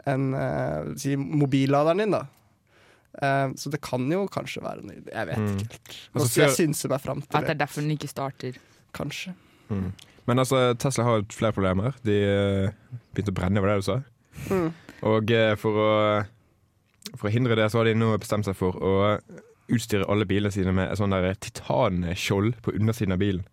enn, 0.10 0.26
eh, 0.34 0.90
si 0.98 1.14
mobilladeren 1.22 2.02
din, 2.06 2.16
da. 2.18 2.24
Eh, 3.22 3.54
så 3.62 3.70
det 3.74 3.82
kan 3.86 4.06
jo 4.10 4.24
kanskje 4.32 4.62
være 4.66 4.86
noe 4.86 5.02
Jeg 5.06 5.28
vet 5.32 5.38
Mm. 5.38 5.54
ikke 5.60 5.70
helt. 5.78 5.94
Nå 6.14 6.22
Altså, 6.22 6.30
skal 6.32 6.44
jeg 6.48 6.58
synse 6.58 6.90
meg 6.90 7.02
fram 7.06 7.22
At 7.24 7.30
til 7.30 7.40
det 7.40 7.44
er 7.50 7.54
det. 7.54 7.60
derfor 7.66 7.82
den 7.86 7.92
ikke 7.98 8.10
starter. 8.10 8.60
Kanskje. 8.94 9.34
Mm. 9.70 9.92
Men 10.30 10.40
altså, 10.42 10.74
Tesla 10.82 11.04
har 11.06 11.24
flere 11.34 11.54
problemer. 11.54 11.94
De 12.06 12.18
eh, 12.26 12.74
begynte 13.14 13.34
å 13.34 13.38
brenne, 13.38 13.62
var 13.62 13.70
det 13.76 13.82
du 13.82 13.88
sa? 13.92 14.00
Mm. 14.50 14.70
Og 15.14 15.32
eh, 15.34 15.54
for 15.62 15.78
å, 15.78 15.90
for 17.16 17.30
å 17.30 17.34
hindre 17.34 17.56
det, 17.56 17.70
så 17.72 17.80
har 17.82 17.86
de 17.90 17.96
nå 17.98 18.12
bestemt 18.22 18.46
seg 18.48 18.56
for 18.60 18.76
å 18.80 18.94
utstyre 19.70 20.08
alle 20.10 20.26
bilene 20.26 20.52
sine 20.54 20.72
med 20.74 20.90
et 20.92 20.98
sånn 20.98 21.14
der 21.14 21.34
titanskjold 21.38 22.56
på 22.66 22.74
undersiden 22.76 23.14
av 23.14 23.20
bilen. 23.22 23.44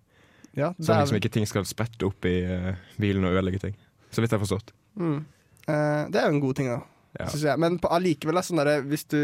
Ja, 0.57 0.71
det 0.79 0.87
Så 0.87 0.93
er, 0.95 1.03
liksom 1.03 1.19
ikke 1.21 1.33
ting 1.35 1.47
skal 1.49 1.67
sprette 1.69 2.07
opp 2.09 2.25
i 2.25 2.38
eh, 2.49 2.75
bilen 3.00 3.25
og 3.29 3.35
ødelegge 3.37 3.61
ting. 3.67 3.75
Så 4.11 4.23
vidt 4.25 4.33
jeg 4.33 4.38
har 4.41 4.47
forstått. 4.47 4.73
mm. 4.97 5.19
Eh, 5.67 6.03
det 6.15 6.21
er 6.21 6.29
jo 6.29 6.35
en 6.37 6.41
god 6.45 6.55
ting, 6.57 6.69
da. 6.71 6.79
Ja. 7.19 7.26
Synes 7.33 7.43
jeg. 7.49 7.59
Men 7.59 7.79
på- 7.83 7.91
allikevel, 7.91 8.38
sånn 8.45 8.61
der, 8.62 8.83
hvis 8.87 9.03
du 9.11 9.19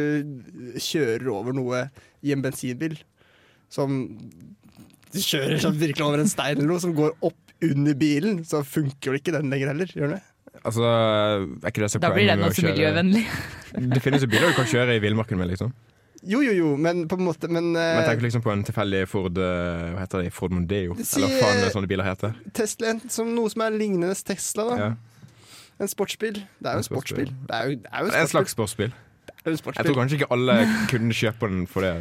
kjører 0.80 1.28
over 1.30 1.52
noe 1.54 1.84
i 2.24 2.32
en 2.34 2.42
bensinbil 2.42 2.96
som 3.70 4.18
Du 5.12 5.18
kjører 5.20 5.60
sånn 5.60 5.76
virkelig 5.76 6.04
over 6.06 6.18
en 6.22 6.28
stein 6.30 6.56
eller 6.56 6.70
noe 6.72 6.80
som 6.80 6.94
går 6.96 7.12
opp 7.22 7.52
under 7.62 7.94
bilen, 7.94 8.40
så 8.48 8.62
funker 8.64 9.12
jo 9.12 9.18
ikke 9.20 9.32
den 9.36 9.50
lenger 9.52 9.68
heller. 9.74 9.86
Gjør 9.92 10.14
det? 10.16 10.20
Altså, 10.60 10.84
er 10.84 11.70
ikke 11.72 11.82
det 11.82 11.90
så 11.90 11.98
Da 12.02 12.10
blir 12.12 12.28
den 12.28 12.44
også 12.46 12.66
miljøvennlig. 12.68 13.24
Det 13.72 14.02
finnes 14.04 14.22
jo 14.22 14.28
biler 14.30 14.52
du 14.52 14.58
kan 14.58 14.68
kjøre 14.68 14.98
i 14.98 15.00
villmarken 15.02 15.40
med, 15.40 15.48
liksom. 15.54 15.72
Jo, 16.22 16.38
jo, 16.44 16.52
jo, 16.54 16.68
men 16.78 17.08
på 17.10 17.16
en 17.18 17.24
måte 17.26 17.48
Men, 17.50 17.72
eh, 17.74 17.96
Men 17.96 18.04
tenk 18.06 18.20
liksom 18.22 18.44
på 18.44 18.52
en 18.52 18.60
tilfeldig 18.62 19.00
Ford 19.10 19.38
eh, 19.42 19.88
Hva 19.90 20.04
heter 20.04 20.22
det? 20.22 20.28
Ford 20.30 20.52
Mondeo? 20.54 20.94
Si, 21.02 21.18
Eller 21.18 21.32
hva 21.34 21.48
faen 21.48 21.72
sånne 21.74 21.90
biler 21.90 22.06
heter. 22.06 22.36
Tesla, 22.54 22.92
som 23.10 23.32
noe 23.34 23.50
som 23.50 23.64
er 23.66 23.74
lignende 23.74 24.14
Tesla, 24.14 24.68
da. 24.68 24.76
Ja. 24.78 24.92
En 25.82 25.90
sportsbil. 25.90 26.38
Det 26.62 26.68
er 26.70 26.76
jo 26.76 26.78
en 26.78 26.84
En 26.84 26.86
sportsbil. 26.86 27.26
sportsbil. 27.26 27.34
Det 27.48 27.56
er 27.58 27.64
jo, 27.64 27.78
det 27.82 27.90
er 27.90 27.98
jo 27.98 28.06
en, 28.06 28.12
sportsbil. 28.12 28.22
en 28.22 28.32
slags 28.36 28.54
sportsbil. 28.54 28.92
Er 29.42 29.50
en 29.50 29.58
Jeg 29.58 29.86
tror 29.88 29.98
kanskje 29.98 30.18
ikke 30.20 30.30
alle 30.36 30.58
kunne 30.92 31.16
kjøpe 31.16 31.48
den 31.50 31.66
for 31.66 31.80
det. 31.88 31.94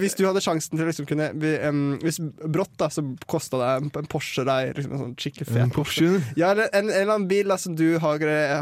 Hvis 0.00 0.14
du 0.18 0.24
hadde 0.26 0.42
sjansen 0.44 0.76
til 0.78 0.84
å 0.84 0.88
liksom 0.90 1.06
kunne 1.10 1.30
vi, 1.40 1.54
em, 1.58 1.82
Hvis 2.02 2.20
brått 2.20 2.74
da, 2.80 2.88
så 2.94 3.02
kosta 3.30 3.58
det 3.60 3.70
en, 3.82 3.92
en 4.02 4.10
Porsche 4.10 4.44
deg 4.46 4.74
liksom 4.78 4.92
en 4.96 5.02
sånn 5.04 5.14
skikkelig 5.18 5.48
fet 5.50 6.36
Ja, 6.40 6.52
eller 6.54 6.68
en, 6.72 6.88
en 6.88 6.92
eller 7.02 7.14
annen 7.16 7.28
bil 7.30 7.48
da, 7.50 7.56
som 7.60 7.74
du 7.78 7.98
har, 7.98 8.18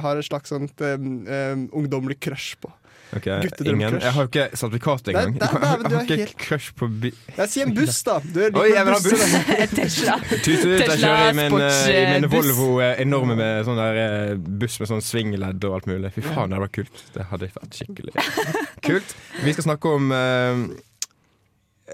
har 0.07 0.16
et 0.23 0.28
slags 0.28 0.52
sånt 0.54 0.81
um, 0.81 1.11
um, 1.26 1.66
ungdommelig 1.83 2.21
crush 2.21 2.57
på. 2.62 2.73
Ok, 3.12 3.26
Guttedrømcrush. 3.28 3.75
ingen. 3.76 3.95
Jeg 4.00 4.12
har 4.16 4.25
jo 4.25 4.28
ikke 4.31 4.45
sertifikat 4.57 5.09
engang. 5.12 5.35
Jeg, 5.37 5.49
har- 5.52 5.83
jeg 5.83 5.90
har 5.92 6.04
ikke 6.07 6.16
helt- 6.16 6.38
crush 6.40 6.71
på 6.81 6.87
bi... 7.02 7.11
Jeg 7.37 7.50
sier 7.52 7.66
en 7.69 7.75
buss, 7.76 7.99
da! 8.07 8.14
Du 8.25 8.38
er 8.40 8.54
Oi, 8.57 8.71
jeg 8.73 8.87
vil 8.88 8.95
ha 8.95 9.00
buss. 9.04 9.35
Tesla. 9.76 10.14
Tut, 10.31 10.47
tut, 10.47 10.64
jeg 10.81 10.97
kjører 11.02 11.26
i 11.28 11.35
min, 11.37 11.57
eh, 11.61 11.90
i 11.92 12.07
min 12.14 12.25
eh. 12.25 12.31
Volvo 12.33 12.69
eh, 12.81 12.95
enorme 13.04 13.37
med 13.37 13.66
sånn 13.69 13.76
der 13.83 14.40
buss 14.62 14.78
med 14.81 14.88
sånn 14.95 15.04
svingledd 15.04 15.69
og 15.69 15.76
alt 15.76 15.90
mulig. 15.92 16.09
Fy 16.16 16.25
faen, 16.25 16.49
det 16.49 16.57
hadde 16.57 16.64
vært 16.64 16.78
kult. 16.78 17.04
Det 17.19 17.26
hadde 17.35 17.50
vært 17.59 17.76
skikkelig 17.83 18.16
kult. 18.88 19.12
Vi 19.45 19.52
skal 19.59 19.69
snakke 19.69 19.92
om 19.99 20.09
eh, 20.16 20.64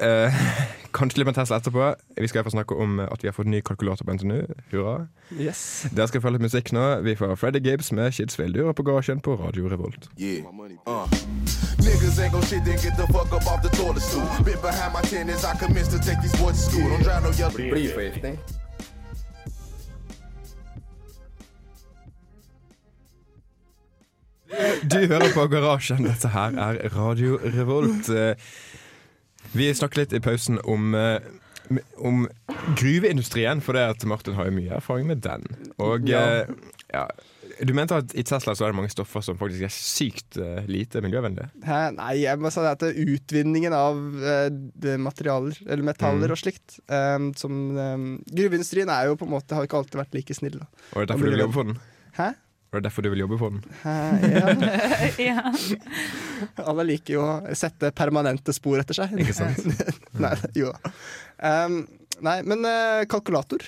eh, 0.02 0.34
Kanskje 0.98 1.20
litt 1.20 1.28
med 1.28 1.36
Tesla 1.36 1.58
etterpå. 1.60 1.94
Vi 2.16 2.28
skal 2.28 2.44
få 2.44 2.50
snakke 2.50 2.74
om 2.74 2.98
at 3.00 3.22
vi 3.22 3.28
har 3.28 3.36
fått 3.36 3.46
ny 3.46 3.60
kalkulator 3.60 4.04
på 4.08 4.14
NTNU. 4.16 4.40
Hurra. 4.72 5.06
Yes. 5.40 5.86
Der 5.96 6.06
skal 6.06 6.24
følge 6.24 6.38
litt 6.38 6.48
musikk 6.48 6.72
nå. 6.72 6.86
Vi 7.04 7.14
får 7.16 7.36
Freddy 7.36 7.60
Gibbs 7.60 7.92
med 7.92 8.12
Kidsville. 8.16 8.56
Du 8.56 8.64
hører 8.64 8.72
på 8.72 8.86
Garasjen 8.88 9.20
på 9.20 9.36
Radio 9.36 9.68
Revolt. 9.68 10.08
Yeah. 10.18 10.48
Uh. 10.86 11.04
Niggas 11.78 12.18
ain't 12.18 12.32
gon' 12.32 12.42
shit, 12.42 12.64
then 12.64 12.78
get 12.82 12.96
the 12.96 13.06
fuck 13.12 13.32
up 13.32 13.46
off 13.46 13.62
the 13.62 13.68
toilet 13.76 14.02
stool. 14.02 14.26
Been 14.44 14.60
behind 14.60 14.92
my 14.92 15.02
tennis, 15.02 15.44
I 15.44 15.54
commence 15.56 15.88
to 15.88 15.98
take 15.98 16.20
these 16.22 16.36
boys 16.40 16.56
to 16.56 16.70
school. 16.70 16.88
Don't 16.88 17.02
drive 17.02 17.22
no 17.22 17.30
yellow. 17.30 17.70
Blyforgiftning. 17.74 18.38
Du 24.90 25.06
hører 25.06 25.32
på 25.34 25.46
Garasjen. 25.46 26.04
Dette 26.04 26.28
her 26.28 26.56
er 26.56 26.88
Radio 26.96 27.38
Revolt. 27.44 28.08
Vi 29.54 29.70
snakket 29.74 29.96
litt 30.02 30.12
i 30.12 30.20
pausen 30.24 30.58
om, 30.64 30.94
eh, 30.94 31.20
om 31.98 32.26
gruveindustrien, 32.76 33.60
for 33.64 33.76
det 33.76 33.86
at 33.94 34.04
Martin 34.08 34.34
har 34.38 34.48
jo 34.48 34.54
mye 34.56 34.76
erfaring 34.78 35.06
med 35.08 35.20
den. 35.24 35.44
Og 35.78 36.08
Ja. 36.08 36.22
eh, 36.42 36.46
ja, 36.94 37.06
du 37.64 37.72
mente 37.74 37.96
at 37.96 38.14
i 38.14 38.22
Tesla 38.22 38.54
så 38.54 38.64
er 38.66 38.72
det 38.72 38.76
mange 38.76 38.90
stoffer 38.92 39.20
som 39.24 39.36
faktisk 39.36 39.62
er 39.66 39.72
sykt 39.72 40.36
uh, 40.38 40.62
lite 40.68 41.00
miljøvennlige. 41.02 41.48
Hæ? 41.66 41.90
Nei, 41.96 42.12
jeg 42.22 42.38
må 42.38 42.50
si 42.52 42.60
at 42.60 42.78
det 42.80 42.92
er 42.96 43.14
utvinningen 43.16 43.72
av 43.74 43.96
uh, 43.96 44.96
materialer, 44.98 45.58
eller 45.66 45.82
metaller 45.84 46.28
Mm. 46.28 46.32
og 46.32 46.38
slikt 46.38 46.78
um, 46.88 47.32
som 47.34 47.76
um, 47.76 48.22
Gruveindustrien 48.30 48.88
er 48.88 49.06
jo 49.08 49.16
på 49.16 49.26
en 49.26 49.32
måte 49.32 49.54
har 49.56 49.64
ikke 49.66 49.76
alltid 49.80 49.98
vært 50.00 50.14
like 50.14 50.34
snill. 50.34 50.58
Da. 50.60 50.66
Og 50.94 51.02
det 51.02 51.10
er 51.10 51.14
derfor 51.14 51.24
du 51.26 51.30
vil 51.34 51.40
jobbe 51.44 51.52
for 51.58 51.62
den. 51.64 51.78
Hæ? 52.16 52.30
Og 52.68 52.76
det 52.76 52.82
er 52.82 52.84
derfor 52.90 53.04
du 53.06 53.08
vil 53.14 53.22
jobbe 53.22 53.38
for 53.40 53.54
den. 53.54 53.62
Hæ? 53.80 53.92
Ja. 54.28 54.50
ja. 55.30 55.44
Alle 56.68 56.84
liker 56.90 57.14
jo 57.14 57.22
å 57.24 57.56
sette 57.56 57.88
permanente 57.96 58.52
spor 58.52 58.82
etter 58.82 58.98
seg. 58.98 59.14
Ikke 59.24 59.32
sant? 59.36 59.64
nei, 60.24 60.34
jo. 60.58 60.74
Um, 61.40 61.80
nei, 62.20 62.36
men 62.44 62.68
uh, 62.68 63.06
kalkulator. 63.08 63.64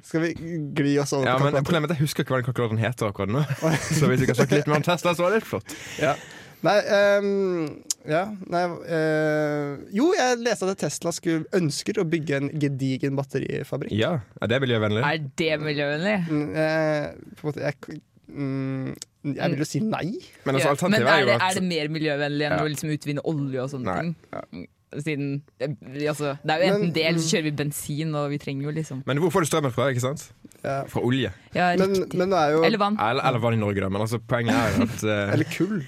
Skal 0.00 0.24
vi 0.24 0.32
gli 0.72 0.94
oss 1.02 1.12
over 1.12 1.28
Ja, 1.28 1.36
på 1.36 1.44
men 1.44 1.58
kalkulator? 1.58 1.68
Problemet 1.68 1.90
er 1.90 1.92
at 1.92 2.00
jeg 2.00 2.08
husker 2.08 2.24
ikke 2.24 2.32
hva 2.32 2.40
den 2.40 2.48
kalkulatoren 2.48 2.80
heter 2.80 3.10
akkurat 3.12 3.34
nå. 3.36 3.44
Så 3.98 4.08
hvis 4.08 4.24
vi 4.24 4.30
kan 4.30 4.40
snakke 4.40 4.62
litt 4.62 4.72
mer 4.72 4.80
om 4.80 4.88
Tesla, 4.88 5.12
så 5.12 5.26
var 5.26 5.34
det 5.34 5.42
litt 5.42 5.50
flott. 5.50 5.76
Ja. 6.00 6.16
Nei, 6.64 6.76
ehm, 6.96 7.68
ja 8.08 8.22
nei, 8.48 8.62
øh, 8.64 9.78
Jo, 9.92 10.06
jeg 10.16 10.38
leste 10.40 10.68
at 10.72 10.78
Tesla 10.80 11.12
skulle, 11.12 11.44
ønsker 11.56 12.00
å 12.00 12.06
bygge 12.08 12.38
en 12.38 12.48
gedigen 12.62 13.16
batterifabrikk. 13.18 13.92
Ja, 13.92 14.14
er 14.40 14.46
det 14.52 14.60
miljøvennlig? 14.64 15.02
Er 15.04 15.20
det 15.42 15.52
miljøvennlig? 15.60 16.16
Mm, 16.30 16.48
eh, 16.56 17.06
på 17.36 17.44
en 17.44 17.50
måte, 17.50 17.60
jeg, 17.66 18.00
mm, 18.30 18.90
jeg 19.36 19.50
vil 19.52 19.58
jo 19.64 19.68
si 19.68 19.80
nei. 19.84 20.06
Men 20.46 20.56
altså, 20.56 20.72
Ja, 20.72 20.88
Men 20.88 21.02
er 21.02 21.06
er 21.12 21.20
jo 21.20 21.26
det, 21.30 21.34
at 21.36 21.46
er 21.50 21.60
det 21.60 21.64
mer 21.68 21.88
miljøvennlig 21.98 22.46
enn 22.48 22.56
Ja. 22.58 22.64
å 22.64 22.68
liksom 22.72 22.90
utvinne 22.96 23.20
olje 23.24 23.60
og 23.66 23.70
sånne 23.74 23.84
Nei, 23.84 24.14
ting? 24.50 24.68
Siden 24.90 25.42
eh, 25.60 25.68
altså, 26.10 26.32
Det 26.42 26.50
er 26.50 26.58
jo 26.64 26.72
enten 26.72 26.80
Men- 26.88 26.92
det, 26.96 27.04
eller 27.06 27.20
så 27.20 27.36
kjører 27.36 27.44
vi 27.44 27.50
bensin, 27.62 28.14
og 28.16 28.30
vi 28.30 28.38
trenger 28.42 28.64
jo 28.64 28.70
liksom 28.80 29.02
Men 29.06 29.18
hvor 29.18 29.30
får 29.30 29.44
du 29.44 29.46
strømmen 29.52 29.72
fra? 29.76 29.90
ikke 29.92 30.00
sant? 30.02 30.32
Ja. 30.64 30.82
Fra 30.90 31.00
olje. 31.00 31.30
Ja, 31.54 31.76
Men, 31.76 32.06
men 32.14 32.32
er 32.32 32.50
jo 32.56 32.64
Eller 32.64 32.78
vann. 32.78 32.96
Eller, 32.98 33.22
eller 33.28 33.38
vann 33.38 33.54
i 33.54 33.60
Norge, 33.60 33.80
da. 33.80 33.88
Men 33.88 34.02
altså, 34.02 34.18
poenget 34.18 34.52
er 34.56 34.82
at 34.82 35.04
uh, 35.04 35.32
Eller 35.32 35.44
kull. 35.52 35.84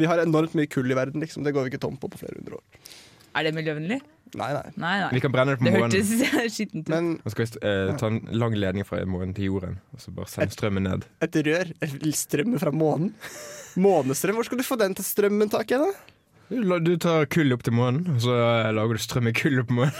Vi 0.00 0.08
har 0.10 0.22
enormt 0.24 0.56
mye 0.58 0.70
kull 0.70 0.90
i 0.90 0.96
verden. 0.98 1.22
Liksom. 1.24 1.44
Det 1.46 1.52
går 1.56 1.66
vi 1.68 1.74
ikke 1.74 1.82
tom 1.84 1.98
på 2.00 2.10
på 2.12 2.20
flere 2.22 2.38
hundre 2.40 2.58
år. 2.60 2.96
Er 3.38 3.46
det 3.46 3.52
miljøvennlig? 3.54 4.00
Nei, 4.38 4.48
nei. 4.54 4.70
Nei, 4.78 4.92
nei. 5.02 5.08
vi 5.16 5.20
kan 5.24 5.32
brenne 5.34 5.54
det 5.56 5.58
på 5.60 5.66
Det 5.66 5.72
månen. 5.74 5.94
hørtes 5.94 6.52
skittent 6.54 6.86
ut. 6.86 6.92
Men 6.92 7.32
skal 7.32 7.46
vi 7.46 7.62
eh, 7.66 7.90
ta 7.98 8.10
en 8.10 8.20
lang 8.38 8.54
ledning 8.58 8.86
fra 8.86 9.00
månen 9.06 9.34
til 9.34 9.48
jorden, 9.50 9.80
og 9.94 10.02
så 10.02 10.14
bare 10.14 10.30
sende 10.30 10.54
strømmen 10.54 10.86
ned. 10.86 11.06
et 11.26 11.38
rør 11.46 11.72
Strømmen 12.14 12.62
fra 12.62 12.70
månen. 12.74 13.12
Månestrøm, 13.84 14.38
hvor 14.38 14.46
skal 14.46 14.58
du 14.58 14.66
få 14.66 14.78
den 14.78 14.94
til 14.98 15.06
strømmen, 15.06 15.50
tak 15.50 15.74
i? 15.74 15.80
da? 15.82 15.90
Du, 16.50 16.94
tar 16.98 17.26
kull 17.30 17.54
opp 17.54 17.62
til 17.66 17.74
månen, 17.78 18.06
og 18.16 18.22
så 18.24 18.34
eh, 18.34 18.70
lager 18.74 18.98
du 18.98 19.02
strøm 19.02 19.30
i 19.30 19.34
kullet 19.34 19.66
på 19.68 19.78
månen. 19.78 19.94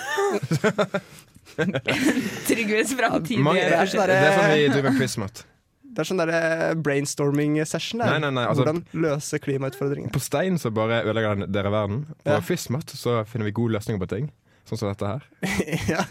Trygves 2.49 2.95
fra 2.99 3.13
tidligere. 3.19 3.55
det, 3.55 3.63
er 3.67 3.83
er, 3.83 3.91
sånn 3.91 4.11
det 4.11 4.19
er 4.19 4.37
sånn 4.39 4.51
vi 4.55 4.67
driver 4.73 4.91
med 4.91 4.99
quizmat. 4.99 5.45
Det 5.91 5.99
er 6.05 6.07
sånn 6.07 6.21
der 6.23 6.75
brainstorming-session. 6.87 7.99
der. 7.99 8.13
Nei, 8.13 8.19
nei, 8.23 8.31
nei, 8.31 8.45
altså- 8.47 8.63
Hvordan 8.65 8.85
løse 8.95 9.41
klimautfordringer. 9.43 10.13
På 10.15 10.21
stein 10.23 10.59
så 10.59 10.71
bare 10.73 11.03
ødelegger 11.05 11.39
den- 11.41 11.51
dere 11.53 11.71
verden. 11.75 12.05
På 12.25 12.37
Ja. 12.37 12.41
Fismat 12.41 12.87
så 12.95 13.25
finner 13.27 13.45
vi 13.47 13.53
gode 13.53 13.73
løsninger 13.75 13.99
på 14.01 14.09
ting. 14.09 14.31
Sånn 14.69 14.79
som 14.79 14.89
dette 14.89 15.07
her. 15.07 15.23
ja. 15.89 16.05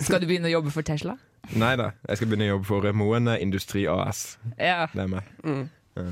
Skal 0.00 0.20
du 0.20 0.26
begynne 0.26 0.50
å 0.50 0.56
jobbe 0.60 0.72
for 0.72 0.82
Tesla? 0.82 1.16
Nei 1.54 1.76
da, 1.76 1.92
jeg 2.08 2.16
skal 2.18 2.28
begynne 2.28 2.48
å 2.50 2.54
jobbe 2.58 2.66
for 2.66 2.92
Moen 2.92 3.28
Industri 3.40 3.86
AS. 3.86 4.36
Ja. 4.58 4.86
Det 4.92 5.02
er 5.02 5.08
meg. 5.08 5.22
Mm. 5.44 5.68
Ja. 5.96 6.02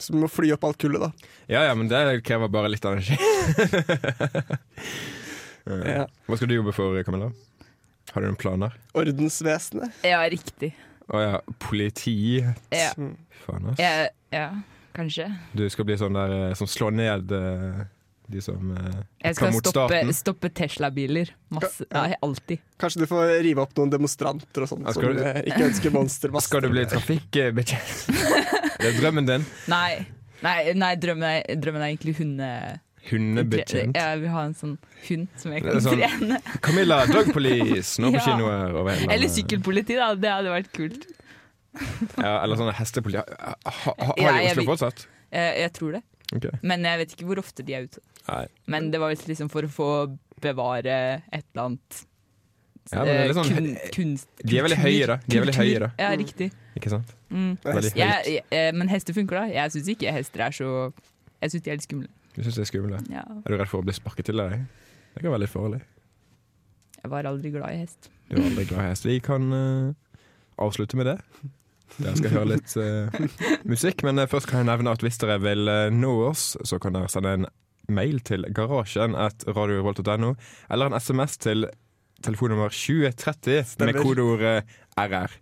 Så 0.00 0.10
vi 0.12 0.18
må 0.20 0.28
fly 0.30 0.50
opp 0.52 0.64
alt 0.64 0.78
kullet, 0.78 1.00
da. 1.00 1.12
Ja 1.48 1.62
ja, 1.68 1.74
men 1.74 1.88
det 1.88 2.22
krever 2.24 2.48
bare 2.50 2.68
litt 2.72 2.84
energi. 2.84 3.16
Ja. 5.64 6.04
Hva 6.28 6.36
skal 6.36 6.48
du 6.50 6.54
jobbe 6.58 6.74
for, 6.76 6.98
Camilla? 7.06 7.30
Har 8.12 8.20
du 8.20 8.26
noen 8.28 8.36
planer? 8.36 8.74
Ordensvesenet. 8.94 9.94
ja, 10.04 10.18
riktig. 10.28 10.74
Å 11.12 11.20
ja, 11.20 11.40
politi. 11.60 12.14
Ja. 12.72 12.92
Faen, 13.44 13.66
ass. 13.72 13.80
Ja, 13.82 14.06
ja, 14.32 14.46
kanskje. 14.96 15.26
Du 15.52 15.66
skal 15.72 15.84
bli 15.88 15.98
sånn 16.00 16.16
der 16.16 16.32
eh, 16.38 16.54
som 16.56 16.68
slår 16.70 16.94
ned 16.96 17.34
eh, 17.36 17.82
de 18.32 18.40
som 18.40 18.70
eh, 18.72 19.02
Jeg 19.26 19.36
skal 19.36 19.52
mot 19.52 19.66
stoppe, 19.68 19.98
staten. 19.98 20.14
stoppe 20.16 20.48
Tesla-biler. 20.56 21.34
Masse. 21.52 21.84
Ja, 21.92 22.06
alltid. 22.24 22.62
Kanskje 22.80 23.02
du 23.04 23.06
får 23.10 23.34
rive 23.44 23.60
opp 23.66 23.76
noen 23.76 23.92
demonstranter 23.92 24.64
og 24.64 24.70
sånn 24.72 24.86
som 24.96 25.04
du- 25.04 25.20
eh, 25.20 25.42
ikke 25.44 25.66
ønsker 25.68 25.92
monstermaster. 25.92 26.48
Skal 26.48 26.64
du 26.64 26.72
bli 26.72 26.86
trafikkbetjent? 26.88 28.08
det 28.80 28.88
er 28.94 28.98
drømmen 29.02 29.28
din. 29.28 29.44
Nei, 29.68 30.06
nei, 30.40 30.56
nei 30.72 30.94
drømmen, 30.96 31.28
er, 31.42 31.60
drømmen 31.60 31.84
er 31.84 31.92
egentlig 31.92 32.16
hunde... 32.22 32.50
Hundebetjent. 33.10 33.96
Jeg 33.98 34.20
vil 34.22 34.30
ha 34.32 34.44
en 34.48 34.54
sånn 34.56 34.76
hund 35.08 35.28
som 35.36 35.52
jeg 35.52 35.62
kan 35.66 35.80
sånn- 35.84 36.00
trene. 36.00 36.38
Camilla 36.64 37.02
Dog 37.10 37.32
Police, 37.36 37.98
nå 38.00 38.10
på 38.14 38.20
Ja. 38.20 38.24
kinoer 38.30 38.74
over 38.80 38.94
hele 38.96 39.12
Eller 39.12 39.28
sykkelpoliti, 39.28 39.96
da. 40.00 40.14
Det 40.14 40.30
hadde 40.32 40.54
vært 40.54 40.72
kult. 40.72 41.04
Ja, 42.18 42.42
eller 42.44 42.56
sånne 42.56 42.72
hestepoliti. 42.78 43.20
Ha, 43.40 43.54
ha, 43.66 43.94
har 43.98 44.14
de 44.16 44.24
jeg 44.46 44.54
Oslo 44.56 44.64
fortsatt? 44.72 45.06
Jeg, 45.34 45.58
Jeg 45.64 45.72
tror 45.76 45.92
det. 45.98 46.02
Okay. 46.34 46.50
Men 46.62 46.82
jeg 46.88 46.98
vet 47.02 47.12
ikke 47.14 47.26
hvor 47.28 47.38
ofte 47.42 47.62
de 47.66 47.74
er 47.76 47.84
ute. 47.90 48.00
Nei. 48.28 48.46
Men 48.72 48.90
det 48.90 48.98
var 49.02 49.12
visst 49.12 49.28
liksom 49.28 49.50
for 49.52 49.66
å 49.66 49.70
få 49.70 49.88
bevare 50.40 50.96
et 51.32 51.44
eller 51.54 51.64
annet 51.68 52.04
Ja, 52.92 53.02
er 53.04 53.28
litt 53.28 53.36
eh, 53.36 53.42
sånn- 53.42 53.52
kun, 53.54 53.68
kunst, 53.92 54.28
De 54.44 54.58
er 54.58 54.64
veldig 54.66 54.78
høye, 54.80 55.06
da. 55.06 55.16
De 55.28 55.36
er 55.38 55.44
veldig 55.44 55.54
høye, 55.60 55.78
da. 55.84 55.90
Ja, 56.00 56.10
riktig. 56.16 56.50
Ikke 56.76 56.90
sant? 56.92 57.12
Mm. 57.30 57.52
Jeg, 57.64 57.92
jeg, 57.96 58.42
eh, 58.50 58.72
men 58.72 58.88
hester 58.88 59.14
funker, 59.16 59.40
da. 59.40 59.46
Jeg 59.52 59.72
syns 59.76 59.88
ikke 59.94 60.12
hester 60.12 60.40
er 60.48 60.50
så 60.56 60.70
Jeg 61.42 61.50
syns 61.52 61.62
de 61.64 61.70
er 61.70 61.76
litt 61.78 61.86
skumle. 61.88 62.08
Du 62.34 62.42
syns 62.42 62.58
det 62.58 62.64
er 62.64 62.70
skummelt? 62.70 63.10
Ja. 63.12 63.24
Er 63.24 63.52
du 63.52 63.58
redd 63.60 63.70
for 63.70 63.82
å 63.82 63.86
bli 63.86 63.94
sparket 63.94 64.30
til 64.30 64.40
deg? 64.42 64.64
Det 65.14 65.22
kan 65.22 65.30
være 65.30 65.44
litt 65.44 65.52
farlig. 65.52 65.82
Jeg 66.98 67.12
var 67.12 67.28
aldri 67.28 67.52
glad 67.54 67.76
i 67.76 67.82
hest. 67.84 68.08
Du 68.30 68.38
var 68.38 68.48
aldri 68.48 68.64
glad 68.70 68.80
i 68.80 68.88
hest. 68.88 69.06
Vi 69.06 69.18
kan 69.22 69.52
uh, 69.52 69.92
avslutte 70.64 70.98
med 70.98 71.12
det. 71.12 71.18
Dere 71.98 72.16
skal 72.18 72.34
høre 72.34 72.50
litt 72.56 72.74
uh, 72.80 73.44
musikk, 73.70 74.02
men 74.06 74.18
eh, 74.18 74.30
først 74.30 74.48
kan 74.50 74.62
jeg 74.64 74.70
nevne 74.72 74.94
at 74.96 75.04
hvis 75.04 75.20
dere 75.22 75.38
vil 75.44 75.70
uh, 75.70 75.92
nå 75.94 76.14
oss, 76.30 76.54
så 76.66 76.80
kan 76.82 76.96
dere 76.96 77.12
sende 77.12 77.36
en 77.38 77.46
mail 77.92 78.18
til 78.24 78.48
garasjen 78.56 79.14
at 79.14 79.44
radiorevolt.no, 79.46 80.32
eller 80.72 80.90
en 80.90 80.98
SMS 80.98 81.36
til 81.44 81.68
telefonnummer 82.24 82.72
2030 82.72 83.84
med 83.84 83.98
kodeordet 84.00 84.64
kodeord 84.64 84.80
RR. 84.96 85.32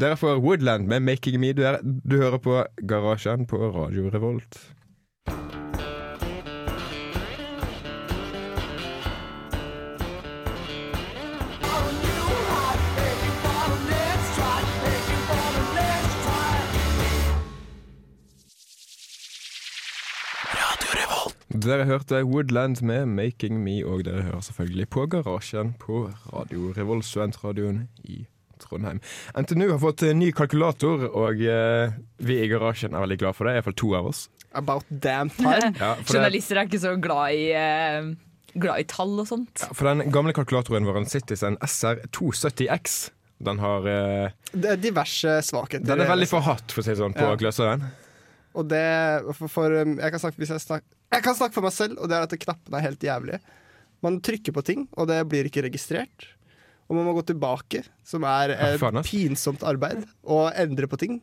Dere 0.00 0.16
får 0.16 0.40
Woodland 0.40 0.88
med 0.88 1.02
'Making 1.02 1.38
Me'. 1.42 1.52
Du, 1.52 1.62
er, 1.62 1.78
du 1.82 2.16
hører 2.16 2.38
på 2.38 2.64
Garasjen 2.88 3.46
på 3.46 3.60
Radio 3.74 4.08
Revolt. 4.10 4.58
Dere 21.62 21.84
hørte 21.86 22.22
Woodland 22.26 22.80
med 22.82 23.06
'Making 23.06 23.60
Me', 23.62 23.84
og 23.86 24.04
dere 24.04 24.22
hører 24.26 24.40
selvfølgelig 24.42 24.88
på 24.90 25.06
Garasjen 25.06 25.74
på 25.78 26.08
Radio 26.32 26.72
Revolt, 26.76 27.04
studentradioen 27.06 27.88
i 28.04 28.24
Trondheim. 28.62 29.00
NTNU 29.38 29.68
har 29.70 29.78
fått 29.82 30.02
ny 30.16 30.30
kalkulator, 30.34 31.06
og 31.14 31.40
eh, 31.42 31.92
vi 32.18 32.40
i 32.42 32.48
Garasjen 32.50 32.94
er 32.94 33.04
veldig 33.04 33.18
glad 33.22 33.34
for 33.38 33.44
det. 33.46 33.54
Iallfall 33.54 33.74
to 33.78 33.94
av 33.94 34.06
oss. 34.10 34.28
About 34.54 34.84
damn 34.90 35.30
time. 35.30 35.72
Ja, 35.80 35.94
Journalister 36.02 36.56
er 36.58 36.66
ikke 36.66 36.82
så 36.82 36.96
glad 37.00 37.32
i, 37.38 37.46
eh, 37.54 38.12
glad 38.58 38.80
i 38.82 38.86
tall 38.90 39.14
og 39.22 39.26
sånt. 39.30 39.66
for 39.72 39.86
den 39.94 40.10
gamle 40.12 40.32
kalkulatoren 40.34 40.84
vår, 40.86 41.04
Citizen 41.08 41.56
SR270X, 41.62 43.10
den 43.42 43.58
har 43.58 43.86
eh, 43.86 44.30
Det 44.52 44.70
er 44.70 44.76
diverse 44.76 45.38
svakheter. 45.46 45.86
Den 45.86 46.00
er 46.00 46.10
veldig 46.10 46.28
forhatt, 46.30 46.70
for 46.72 46.82
å 46.82 46.84
si 46.84 46.90
det 46.90 46.98
sånn, 46.98 47.14
på 47.14 47.22
Ja. 47.30 47.36
gløseren. 47.36 47.82
Og 48.58 48.68
det 48.68 48.84
for, 49.38 49.48
for 49.50 49.78
um, 49.82 49.96
jeg, 49.96 50.12
kan 50.12 50.22
snakke, 50.22 50.44
jeg, 50.44 50.62
snak, 50.62 50.84
jeg 51.14 51.24
kan 51.24 51.36
snakke 51.38 51.56
for 51.56 51.64
meg 51.64 51.74
selv, 51.74 51.98
og 51.98 52.10
det 52.10 52.18
er 52.18 52.26
at 52.26 52.38
knappene 52.44 52.78
er 52.78 52.86
helt 52.88 53.06
jævlige. 53.08 53.40
Man 54.04 54.20
trykker 54.24 54.54
på 54.54 54.64
ting, 54.66 54.86
og 54.98 55.08
det 55.10 55.20
blir 55.30 55.48
ikke 55.48 55.64
registrert. 55.68 56.28
Og 56.90 56.98
man 56.98 57.06
må 57.06 57.14
gå 57.16 57.22
tilbake, 57.30 57.84
som 58.04 58.26
er 58.28 58.52
et 58.56 58.82
pinsomt 59.06 59.62
arbeid, 59.64 60.02
og 60.26 60.50
endre 60.60 60.88
på 60.90 60.98
ting. 61.00 61.20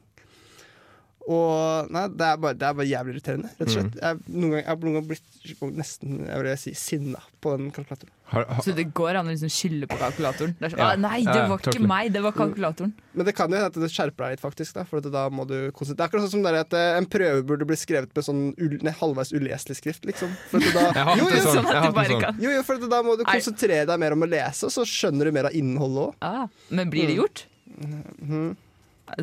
Og 1.29 1.89
nei, 1.93 2.07
det 2.17 2.25
er 2.25 2.38
bare, 2.41 2.55
det 2.57 2.65
er 2.65 2.74
bare 2.79 2.88
jævlig 2.89 3.12
irriterende, 3.13 3.50
rett 3.59 3.67
og 3.67 3.74
slett. 3.75 3.91
Mm. 3.93 4.00
Jeg, 4.01 4.21
noen 4.33 4.50
gang, 4.53 4.62
jeg 4.63 4.67
har 4.71 4.77
noen 4.81 4.95
gang 4.98 5.03
blitt 5.12 5.75
nesten 5.77 6.15
jeg 6.25 6.39
vil 6.41 6.48
si, 6.57 6.71
sinna 6.79 7.19
på 7.43 7.51
den 7.53 7.67
kalkulatoren. 7.75 8.09
Har, 8.29 8.45
har, 8.50 8.62
Så 8.65 8.74
det 8.77 8.86
går 8.98 9.17
an 9.19 9.29
å 9.29 9.33
liksom 9.33 9.51
skylde 9.53 9.88
på 9.89 9.98
kalkulatoren. 10.01 10.55
Det 10.57 10.65
er 10.67 10.74
sånn, 10.74 10.81
Ja. 10.81 10.88
ah, 10.93 10.95
nei, 11.01 11.19
det 11.27 11.36
Ja, 11.38 11.43
var 11.51 11.62
ikke 11.62 11.86
meg, 11.86 12.09
det 12.13 12.21
var 12.25 12.33
kalkulatoren. 12.33 12.93
Men 13.13 13.25
det 13.29 13.36
kan 13.38 13.50
jo 13.53 13.57
hende 13.59 13.69
at 13.69 13.77
det 13.77 13.89
skjerper 13.93 14.25
deg 14.25 14.33
litt, 14.38 14.41
faktisk. 14.41 14.74
Da, 14.79 14.83
for 14.89 14.98
at 15.03 15.12
da 15.13 15.27
må 15.29 15.45
du 15.50 15.55
konsentrere 15.69 15.98
Det 16.00 16.05
er 16.05 16.09
akkurat 16.09 16.25
sånn 16.25 16.33
som 16.33 16.43
det 16.45 16.53
er 16.55 16.59
at 16.65 16.74
eh, 16.81 16.98
en 16.98 17.05
prøve 17.09 17.45
burde 17.45 17.67
bli 17.69 17.77
skrevet 17.77 18.09
med 18.15 18.25
sånn 18.25 18.41
ull, 18.57 18.77
nei, 18.86 18.95
halvveis 19.01 19.33
uleselig 19.33 19.77
skrift, 19.83 20.05
liksom. 20.09 20.33
For 20.50 20.57
at 20.65 20.74
da, 20.74 21.15
jo, 21.21 21.29
jo, 21.29 21.41
sånn. 21.45 21.62
Sånn 21.62 21.93
sånn. 22.09 22.41
jo, 22.41 22.50
jo, 22.57 22.63
for 22.65 22.81
at 22.81 22.89
da 22.89 23.03
må 23.05 23.17
du 23.21 23.24
konsentrere 23.29 23.86
deg 23.86 24.00
mer 24.01 24.17
om 24.17 24.25
å 24.25 24.29
lese, 24.33 24.65
og 24.65 24.74
så 24.74 24.81
skjønner 24.89 25.29
du 25.29 25.31
mer 25.38 25.50
av 25.51 25.53
innholdet 25.53 26.09
òg. 26.09 26.17
ah, 26.25 26.48
Men 26.74 26.89
blir 26.89 27.05
det 27.05 27.17
Mm. 27.17 27.21
gjort? 27.21 27.45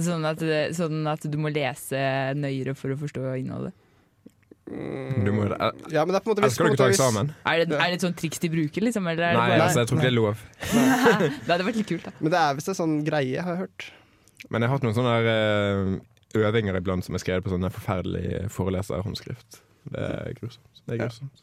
Sånn 0.03 0.25
at, 0.29 0.41
det, 0.43 0.63
sånn 0.77 1.07
at 1.11 1.27
du 1.31 1.37
må 1.41 1.53
lese 1.55 1.99
nøyere 2.39 2.75
for 2.79 2.95
å 2.95 2.99
forstå 3.01 3.35
innholdet. 3.41 3.75
Du 4.67 5.31
må, 5.31 5.45
er, 5.47 5.77
Ja, 5.95 6.03
men 6.03 6.11
det 6.11 6.19
er 6.19 6.25
på 6.25 6.33
en 6.33 6.41
måte 6.41 6.49
skal 6.51 6.67
du 6.67 6.73
ikke 6.73 6.81
ta 6.81 6.89
eksamen? 6.91 7.29
Er 7.47 7.61
det, 7.63 7.77
er 7.77 7.93
det 7.93 7.99
et 8.01 8.07
sånt 8.09 8.17
triks 8.19 8.43
de 8.43 8.51
bruker, 8.51 8.83
liksom? 8.83 9.07
Eller 9.07 9.29
er 9.29 9.37
det 9.37 9.39
Nei, 9.39 9.51
bare, 9.53 9.69
altså, 9.69 9.85
jeg 9.85 9.91
tror 9.91 10.01
ikke 10.01 10.09
det 10.09 10.11
er 10.11 10.17
lov. 10.17 10.43
det 11.47 11.53
hadde 11.53 11.69
vært 11.69 11.79
litt 11.79 11.91
kult, 11.93 12.09
da. 12.09 12.15
Men 12.19 12.35
det 12.35 12.41
er 12.41 12.59
visst 12.59 12.73
en 12.73 12.79
sånn 12.81 12.97
greie, 13.07 13.45
har 13.47 13.55
jeg 13.55 13.63
hørt. 13.63 13.87
Men 14.51 14.65
jeg 14.65 14.71
har 14.71 14.79
hatt 14.79 14.87
noen 14.89 14.97
sånne 14.97 15.15
der, 15.15 15.31
eh, 15.31 16.43
øvinger 16.43 16.81
iblant 16.81 17.07
som 17.07 17.15
er 17.17 17.23
skrevet 17.23 17.47
på 17.47 17.55
sånne 17.55 17.71
forferdelige 17.77 18.43
foreleserhåndskrift. 18.57 19.61
Det 19.95 20.03
er 20.03 20.35
grusomt. 20.41 20.76
Det 20.87 20.95
er 20.95 21.01
grusomt. 21.03 21.41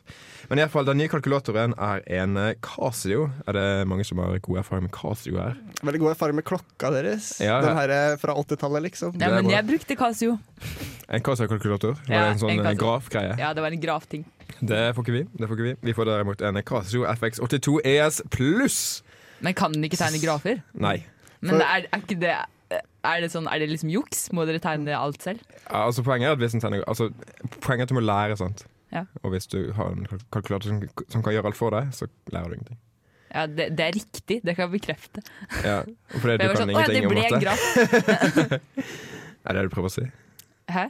Men 0.49 0.59
i 0.59 0.61
hvert 0.63 0.71
fall, 0.71 0.85
den 0.87 0.97
nye 1.01 1.09
kalkulatoren 1.11 1.73
er 1.75 2.03
en 2.21 2.37
eh, 2.39 2.53
Casio. 2.63 3.25
Er 3.47 3.57
det 3.57 3.65
mange 3.91 4.05
som 4.07 4.21
har 4.23 4.37
god 4.43 4.61
erfaring 4.61 4.85
med 4.87 4.93
Casio 4.95 5.35
her? 5.39 5.57
Veldig 5.83 5.99
god 6.03 6.13
erfaring 6.13 6.37
med 6.39 6.45
klokka 6.47 6.91
deres. 6.95 7.33
Ja, 7.43 7.57
ja. 7.57 7.61
Den 7.65 7.79
her 7.81 7.93
eh, 7.95 8.15
fra 8.21 8.35
80-tallet, 8.39 8.85
liksom. 8.87 9.17
Ja, 9.19 9.33
men 9.35 9.51
jeg 9.51 9.67
brukte 9.67 9.97
Casio. 9.99 10.37
En 11.09 11.23
Casio-kalkulator? 11.25 11.97
Var 12.07 12.15
Ja, 12.15 12.21
det 12.29 12.37
en 12.37 12.41
sånn 12.45 12.55
en 12.55 12.71
eh, 12.71 12.77
grafgreie? 12.79 13.35
Ja, 13.39 13.51
det 13.57 13.65
var 13.65 13.75
en 13.75 13.83
grafting. 13.83 14.23
Det 14.63 14.79
får 14.95 15.03
ikke 15.03 15.17
vi. 15.17 15.23
Det 15.39 15.47
får 15.49 15.57
ikke 15.59 15.67
Vi 15.69 15.75
Vi 15.89 15.97
får 15.97 16.07
derimot 16.11 16.41
en 16.47 16.61
Casio 16.63 17.03
FX82 17.11 17.79
ES 17.83 18.21
pluss. 18.31 18.79
Men 19.43 19.53
kan 19.59 19.75
den 19.75 19.83
ikke 19.83 19.99
tegne 19.99 20.23
grafer? 20.23 20.63
Nei. 20.73 21.01
Men 21.43 21.57
For- 21.57 21.67
er, 21.67 21.87
er 21.91 21.99
ikke 22.05 22.19
det 22.21 22.35
er 23.03 23.19
det, 23.21 23.29
sånn, 23.33 23.47
er 23.51 23.59
det 23.59 23.67
liksom 23.69 23.89
juks? 23.91 24.29
Må 24.33 24.45
dere 24.47 24.61
tegne 24.63 24.95
alt 24.95 25.21
selv? 25.21 25.41
Ja, 25.67 25.83
altså 25.89 26.01
Poenget 26.05 26.29
er 26.31 26.37
at 26.37 26.39
hvis 26.41 26.55
en 26.55 26.61
tegner 26.63 26.85
altså, 26.87 27.09
Poenget 27.59 27.83
er 27.83 27.89
at 27.89 27.91
du 27.91 27.97
må 27.99 28.03
lære, 28.05 28.37
sant. 28.39 28.63
Ja. 28.93 29.05
Og 29.23 29.33
hvis 29.33 29.47
du 29.49 29.59
har 29.73 29.93
en 29.93 30.07
kalkulator 30.33 30.69
som, 30.69 30.81
som 31.09 31.23
kan 31.25 31.33
gjøre 31.35 31.49
alt 31.49 31.57
for 31.57 31.73
deg, 31.73 31.89
så 31.95 32.07
lærer 32.33 32.51
du 32.51 32.57
ingenting. 32.59 32.81
Ja, 33.33 33.47
det, 33.49 33.71
det 33.77 33.85
er 33.87 33.95
riktig, 33.95 34.39
det 34.45 34.53
kan 34.53 34.67
jeg 34.67 34.73
bekrefte. 34.75 35.23
Ja, 35.65 35.79
og 35.81 36.19
fordi 36.21 36.35
For 36.37 36.43
du 36.43 36.45
kan 36.45 36.59
sånn, 36.59 36.69
det 36.69 36.75
ingenting 36.77 37.07
om 37.07 37.15
en 37.17 37.23
matte. 37.23 37.39
graf. 37.41 37.63
Er 39.43 39.57
det 39.57 39.57
det 39.57 39.63
du 39.67 39.73
prøver 39.73 39.89
å 39.89 39.91
si? 39.91 40.03
Hæ? 40.71 40.85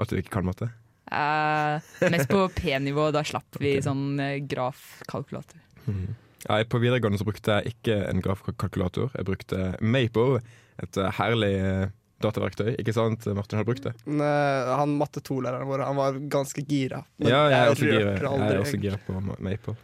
At 0.00 0.08
du 0.08 0.16
ikke 0.16 0.32
kan 0.38 0.46
matte? 0.46 0.70
Uh, 1.10 1.82
mest 2.08 2.30
på 2.30 2.46
P-nivå, 2.56 3.10
da 3.12 3.20
slapp 3.26 3.58
vi 3.60 3.74
sånn 3.84 4.16
grafkalkulator. 4.48 5.60
Mm 5.84 5.98
-hmm. 5.98 6.16
Ja, 6.46 6.64
på 6.64 6.78
videregående 6.78 7.18
så 7.18 7.26
brukte 7.26 7.58
jeg 7.58 7.74
ikke 7.74 7.96
en 8.08 8.22
grafkalkulator. 8.22 9.10
Jeg 9.16 9.26
brukte 9.26 9.74
Maple, 9.80 10.40
et 10.82 10.96
eh, 10.96 11.10
herlig 11.18 11.54
eh, 11.58 11.88
dataverktøy. 12.22 12.72
Ikke 12.80 12.94
sant, 12.96 13.26
Martin? 13.36 13.58
Har 13.58 13.66
du 13.66 13.70
brukt 13.70 13.84
det? 13.86 13.94
Eh, 14.06 14.72
han 14.80 14.96
matte 14.98 15.22
2-læreren 15.24 15.68
vår 15.70 15.84
Han 15.86 15.98
var 15.98 16.18
ganske 16.32 16.64
gira. 16.66 17.04
Ja, 17.22 17.44
jeg 17.50 17.58
er 17.58 17.74
også 17.74 17.86
gira, 17.86 18.16
jeg 18.16 18.48
er 18.48 18.62
også 18.62 18.80
gira 18.82 18.98
på 19.06 19.20
Maple. 19.20 19.76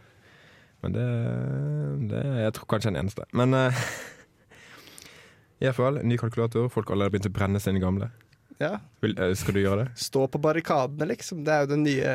Men 0.83 0.93
det, 0.93 1.05
det 2.11 2.25
Jeg 2.43 2.53
tror 2.57 2.69
kanskje 2.75 2.91
den 2.91 2.99
eneste. 3.01 3.25
Men 3.33 3.55
uh, 3.57 3.85
i 5.63 5.71
hvert 5.71 6.03
ny 6.03 6.19
kalkulator. 6.21 6.67
Folk 6.69 6.91
har 6.91 6.97
allerede 6.97 7.15
begynt 7.15 7.31
å 7.31 7.35
brenne 7.39 7.61
sine 7.63 7.81
gamle. 7.81 8.11
Ja. 8.61 8.77
Vil, 9.03 9.15
eh, 9.19 9.33
skal 9.35 9.57
du 9.57 9.63
gjøre 9.63 9.85
det? 9.85 9.87
Stå 9.99 10.27
på 10.31 10.39
barrikadene, 10.43 11.07
liksom. 11.11 11.43
Det 11.47 11.53
er 11.53 11.65
jo 11.65 11.71
den 11.73 11.83
nye 11.87 12.11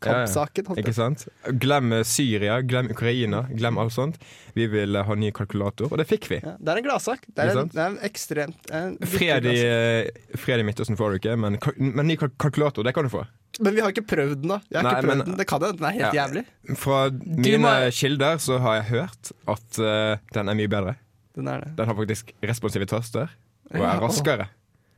kampsaken. 0.00 0.64
jeg 0.76 0.84
Ikke 0.84 0.94
sant? 0.96 1.26
Glem 1.60 1.92
eh, 1.92 2.02
Syria, 2.08 2.60
glem 2.62 2.88
Ukraina, 2.94 3.42
glem 3.52 3.78
alt 3.82 3.92
sånt. 3.92 4.16
Vi 4.56 4.66
vil 4.72 4.96
eh, 4.96 5.04
ha 5.04 5.14
ny 5.18 5.30
kalkulator, 5.36 5.90
og 5.92 5.98
det 6.00 6.06
fikk 6.08 6.28
vi. 6.30 6.38
Ja, 6.44 6.54
det 6.58 6.72
er 6.72 6.80
en 6.80 6.86
gladsak. 6.86 7.26
Det 7.28 7.44
er 7.44 7.58
en, 7.58 7.68
det 7.72 7.82
er 7.82 7.90
en 7.92 7.98
ekstremt 8.08 8.70
en 8.72 8.96
Fred 9.04 9.44
i, 9.50 9.56
eh, 9.66 10.36
fred 10.40 10.62
i 10.62 10.66
Midtøsten 10.68 10.96
får 11.00 11.10
du 11.12 11.20
ikke, 11.20 11.36
men, 11.36 11.58
men 11.78 12.08
ny 12.08 12.16
kalkulator, 12.16 12.86
det 12.86 12.94
kan 12.96 13.04
du 13.08 13.12
få. 13.12 13.26
Men 13.60 13.74
vi 13.76 13.82
har 13.82 13.90
ikke 13.92 14.06
prøvd 14.08 14.40
den, 14.44 14.52
da. 14.54 14.60
Jeg 14.70 14.80
har 14.80 15.02
Nei, 15.02 15.02
men- 15.10 15.24
den. 15.26 15.36
Det 15.36 15.46
kan 15.50 15.60
hende 15.60 15.76
den 15.80 15.86
er 15.90 15.96
helt 15.98 16.14
Ja. 16.14 16.24
jævlig. 16.24 16.44
Fra 16.78 17.00
mine 17.10 17.58
må- 17.60 17.90
kilder 17.92 18.38
så 18.40 18.58
har 18.62 18.74
jeg 18.80 18.84
hørt 18.94 19.32
at 19.48 19.80
uh, 19.82 20.16
den 20.32 20.48
er 20.48 20.54
mye 20.54 20.70
bedre. 20.70 20.94
Den 21.36 21.48
er. 21.48 21.66
Den 21.76 21.86
har 21.90 21.94
faktisk 21.98 22.32
responsive 22.42 22.86
taster 22.86 23.28
og 23.70 23.76
Ja, 23.78 23.90
er 23.96 24.00
raskere. 24.00 24.48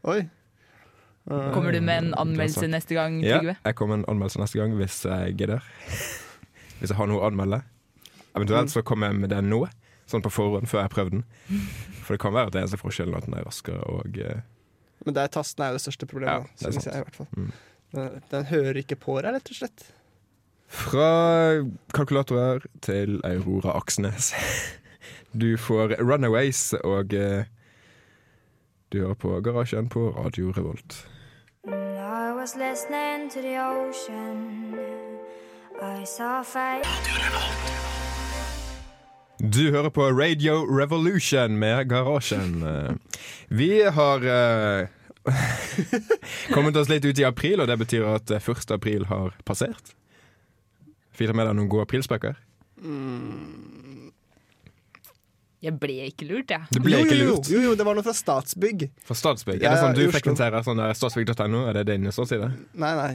Oi. 0.04 0.20
Uh, 1.30 1.52
Kommer 1.54 1.70
du 1.72 1.78
med 1.80 1.98
en 2.02 2.14
anmeldelse 2.18 2.66
neste 2.66 2.96
gang, 2.98 3.20
Ja, 3.22 3.38
jeg 3.54 3.76
kommer 3.78 3.96
med 3.96 4.04
en 4.04 4.10
anmeldelse 4.16 4.40
neste 4.42 4.58
gang 4.58 4.72
hvis 4.78 5.04
jeg 5.06 5.36
gidder. 5.38 5.62
Hvis 6.82 6.90
jeg 6.90 6.98
har 6.98 7.06
noe 7.06 7.20
å 7.22 7.28
anmelde. 7.28 7.60
Eventuelt 8.34 8.72
så 8.72 8.80
kommer 8.82 9.12
jeg 9.12 9.20
med 9.22 9.30
den 9.30 9.46
nå, 9.52 9.60
sånn 10.10 10.24
på 10.24 10.32
forhånd, 10.34 10.66
før 10.66 10.80
jeg 10.80 10.88
har 10.88 10.94
prøvd 10.96 11.12
den. 11.14 11.20
For 12.02 12.16
det 12.16 12.22
kan 12.24 12.34
være 12.34 12.50
at 12.50 12.56
det 12.56 12.62
eneste 12.64 12.80
forskjellen 12.80 13.14
er 13.14 13.20
at 13.22 13.28
den 13.28 13.36
er 13.38 13.44
raskere 13.46 13.84
og 13.86 14.18
eh, 14.18 14.40
Men 15.06 15.14
der 15.14 15.30
tasten 15.30 15.62
er 15.62 15.70
jo 15.70 15.78
det 15.78 15.84
største 15.84 16.08
Ja, 16.08 16.10
problemet. 16.10 16.50
det 16.58 16.72
er 16.72 16.88
jeg 16.88 17.04
i 17.04 17.06
hvert 17.06 17.20
fall. 17.20 17.28
Mm. 17.38 17.52
Den, 17.94 18.16
den 18.32 18.48
hører 18.50 18.80
ikke 18.82 18.98
på 18.98 19.14
deg, 19.22 19.36
rett 19.36 19.52
og 19.54 19.60
slett. 19.60 19.86
Fra 20.72 21.08
kalkulatorer 21.94 22.66
til 22.82 23.20
Aurora 23.28 23.76
Aksnes. 23.78 24.32
Du 25.32 25.54
får 25.56 25.94
Runaways, 26.02 26.74
og 26.84 27.14
eh, 27.16 27.46
du 28.92 29.00
hører 29.00 29.14
på 29.14 29.40
Garasjen 29.40 29.88
på 29.88 30.10
Radio 30.10 30.50
Revolt. 30.52 31.06
I 31.64 32.32
was 32.36 32.56
listening 32.56 33.30
to 33.30 33.40
the 33.40 33.56
ocean. 33.58 34.74
I 35.80 36.04
saw. 36.04 36.42
Du 39.40 39.70
hører 39.70 39.88
på 39.88 40.02
Radio 40.02 40.78
Revolution 40.80 41.56
med 41.58 41.88
Garasjen. 41.88 42.62
Eh, 42.62 42.94
Vi 43.48 43.80
har 43.80 44.16
uh, 44.18 44.86
kommet 46.54 46.76
oss 46.76 46.88
litt 46.88 47.04
ut 47.04 47.18
i 47.18 47.24
april, 47.24 47.60
og 47.60 47.68
det 47.68 47.78
betyr 47.78 48.04
at 48.06 48.30
eh, 48.30 48.50
1. 48.50 48.70
april 48.70 49.04
har 49.04 49.32
passert. 49.44 49.96
Fikk 51.12 51.32
du 51.32 51.34
med 51.34 51.48
deg 51.48 51.56
noen 51.56 51.72
gode 51.72 51.88
aprilspøker? 51.88 52.36
Jeg 55.62 55.78
ble 55.78 55.98
ikke 56.08 56.26
lurt, 56.26 56.50
jeg. 56.50 56.66
Ja. 56.74 56.82
ble 56.82 56.96
jo, 56.96 57.02
ikke 57.06 57.18
jo, 57.18 57.26
jo, 57.26 57.34
jo, 57.54 57.60
jo, 57.68 57.74
det 57.78 57.84
var 57.86 57.94
noe 57.98 58.06
fra 58.06 58.14
Statsbygg. 58.18 58.88
Fra 59.06 59.16
Statsbygg. 59.18 59.60
Er 59.62 59.76
det 59.76 59.82
sånn 59.82 59.98
du 59.98 60.06
frekventerer 60.10 60.64
sånn 60.66 60.82
der 60.82 60.96
statsbygg.no? 60.98 61.66
Er 61.70 61.78
det 61.78 61.84
din 61.92 62.10
ståside? 62.14 62.50
Nei, 62.74 62.92
nei. 62.98 63.12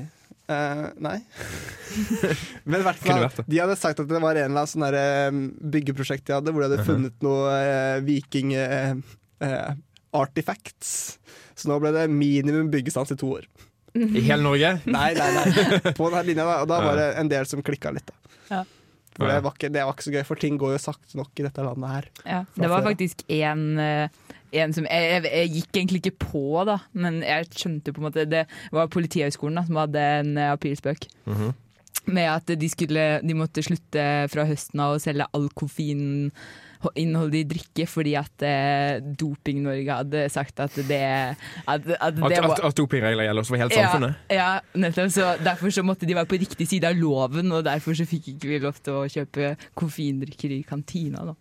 Uh, 0.47 0.86
nei. 1.03 1.17
Men 2.69 2.79
i 2.79 2.86
hvert 2.86 3.01
fall, 3.03 3.25
de 3.43 3.60
hadde 3.60 3.75
sagt 3.75 3.99
at 3.99 4.07
det 4.07 4.21
var 4.23 4.39
en 4.39 4.45
eller 4.47 4.63
annen 4.63 4.71
sånn 4.71 4.86
eh, 4.88 5.39
byggeprosjekt 5.75 6.23
de 6.29 6.38
hadde, 6.38 6.53
hvor 6.55 6.63
de 6.63 6.69
hadde 6.69 6.88
funnet 6.88 7.25
noe 7.25 7.51
uh, 7.51 7.99
viking 8.07 8.55
Uh, 8.55 8.95
eh, 9.43 9.73
artifacts. 10.17 11.19
Så 11.55 11.69
nå 11.69 11.79
ble 11.81 11.91
det 11.95 12.07
minimum 12.10 12.71
byggestans 12.73 13.12
i 13.13 13.17
to 13.19 13.29
år. 13.39 13.45
I 13.97 14.21
hele 14.21 14.43
Norge? 14.43 14.71
Nei, 14.86 15.12
nei, 15.17 15.27
nei. 15.33 15.93
På 15.97 16.10
denne 16.10 16.23
linja, 16.27 16.45
da. 16.45 16.57
Og 16.63 16.69
da 16.69 16.79
var 16.86 16.99
det 16.99 17.07
en 17.21 17.29
del 17.31 17.47
som 17.49 17.63
klikka 17.65 17.91
litt. 17.93 18.10
Da. 18.10 18.36
Ja. 18.49 18.63
For 19.17 19.30
det 19.30 19.38
var, 19.41 19.56
ikke, 19.56 19.69
det 19.73 19.84
var 19.84 19.95
ikke 19.95 20.06
så 20.06 20.13
gøy, 20.13 20.23
for 20.27 20.41
ting 20.41 20.58
går 20.62 20.75
jo 20.75 20.82
sakte 20.82 21.17
nok 21.17 21.39
i 21.41 21.45
dette 21.47 21.63
landet 21.65 21.93
her. 21.93 22.10
Ja, 22.21 22.41
det 22.53 22.69
var 22.69 22.86
faktisk 22.86 23.23
en, 23.34 23.63
eh, 23.82 24.34
en 24.62 24.75
som 24.77 24.86
jeg, 24.86 25.08
jeg, 25.12 25.23
jeg 25.32 25.53
gikk 25.56 25.80
egentlig 25.82 26.01
ikke 26.03 26.27
på, 26.27 26.43
da, 26.69 26.77
men 26.93 27.23
jeg 27.25 27.49
skjønte 27.49 27.93
på 27.93 28.03
en 28.03 28.08
måte 28.10 28.27
Det 28.30 28.45
var 28.75 28.91
Politihøgskolen 28.93 29.58
da, 29.58 29.65
som 29.65 29.82
hadde 29.82 30.03
en 30.19 30.38
eh, 30.38 30.53
Mm 31.25 31.36
-hmm. 31.36 31.53
Med 32.06 32.23
at 32.23 32.60
de, 32.60 32.69
skulle, 32.69 33.19
de 33.21 33.34
måtte 33.34 33.63
slutte 33.63 34.30
fra 34.30 34.45
høsten 34.45 34.80
av 34.80 34.95
å 34.95 34.99
selge 34.99 35.25
all 35.34 35.49
koffeininnholdig 36.83 37.43
drikke 37.51 37.85
fordi 37.89 38.13
at 38.19 38.45
eh, 38.45 38.99
Doping-Norge 39.19 39.97
hadde 40.01 40.23
sagt 40.33 40.59
at 40.63 40.75
det 40.87 41.01
At, 41.01 41.37
at 41.67 42.15
det 42.17 42.23
at, 42.23 42.47
var 42.47 42.65
at 42.69 42.77
dopingregler 42.77 43.27
gjelder 43.27 43.47
for 43.49 43.61
hele 43.61 43.73
samfunnet? 43.73 44.15
ja, 44.29 44.35
ja, 44.37 44.49
nettopp. 44.79 45.11
Så 45.13 45.29
derfor 45.43 45.73
så 45.73 45.83
måtte 45.87 46.05
de 46.09 46.15
være 46.17 46.29
på 46.29 46.39
riktig 46.41 46.67
side 46.69 46.87
av 46.89 46.97
loven, 46.99 47.51
og 47.51 47.63
derfor 47.65 47.97
så 47.97 48.05
fikk 48.07 48.33
ikke 48.35 48.51
vi 48.51 48.59
lov 48.63 48.77
til 48.83 48.93
å 49.01 49.05
kjøpe 49.11 49.53
koffeindrikker 49.77 50.53
i 50.57 50.61
kantina. 50.67 51.25
da. 51.31 51.35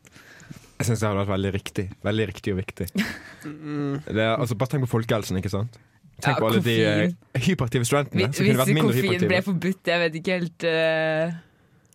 Jeg 0.76 0.90
syns 0.90 1.00
det 1.00 1.08
hadde 1.08 1.22
vært 1.22 1.32
veldig 1.32 1.52
riktig. 1.54 1.84
Veldig 2.04 2.26
riktig 2.32 2.52
og 2.52 2.58
viktig. 2.60 2.86
Det 2.94 4.20
er, 4.22 4.34
altså, 4.36 4.56
bare 4.60 4.74
tenk 4.74 4.84
på 4.84 4.90
folkehelsen, 4.98 5.38
ikke 5.40 5.52
sant? 5.52 5.78
Tenk 6.20 6.36
Ja, 6.36 6.40
på 6.40 6.46
alle 6.48 6.60
de 6.64 6.74
koffein. 6.80 7.16
eh, 7.36 7.40
hyperaktive 7.44 7.84
studentene 7.84 8.28
Hvis 8.32 8.40
mindre 8.72 8.86
koffein 8.88 9.26
ble 9.28 9.40
forbudt, 9.44 9.82
jeg 9.90 10.00
vet 10.00 10.14
ikke 10.20 10.36
helt 10.40 10.64
eh, 10.64 11.34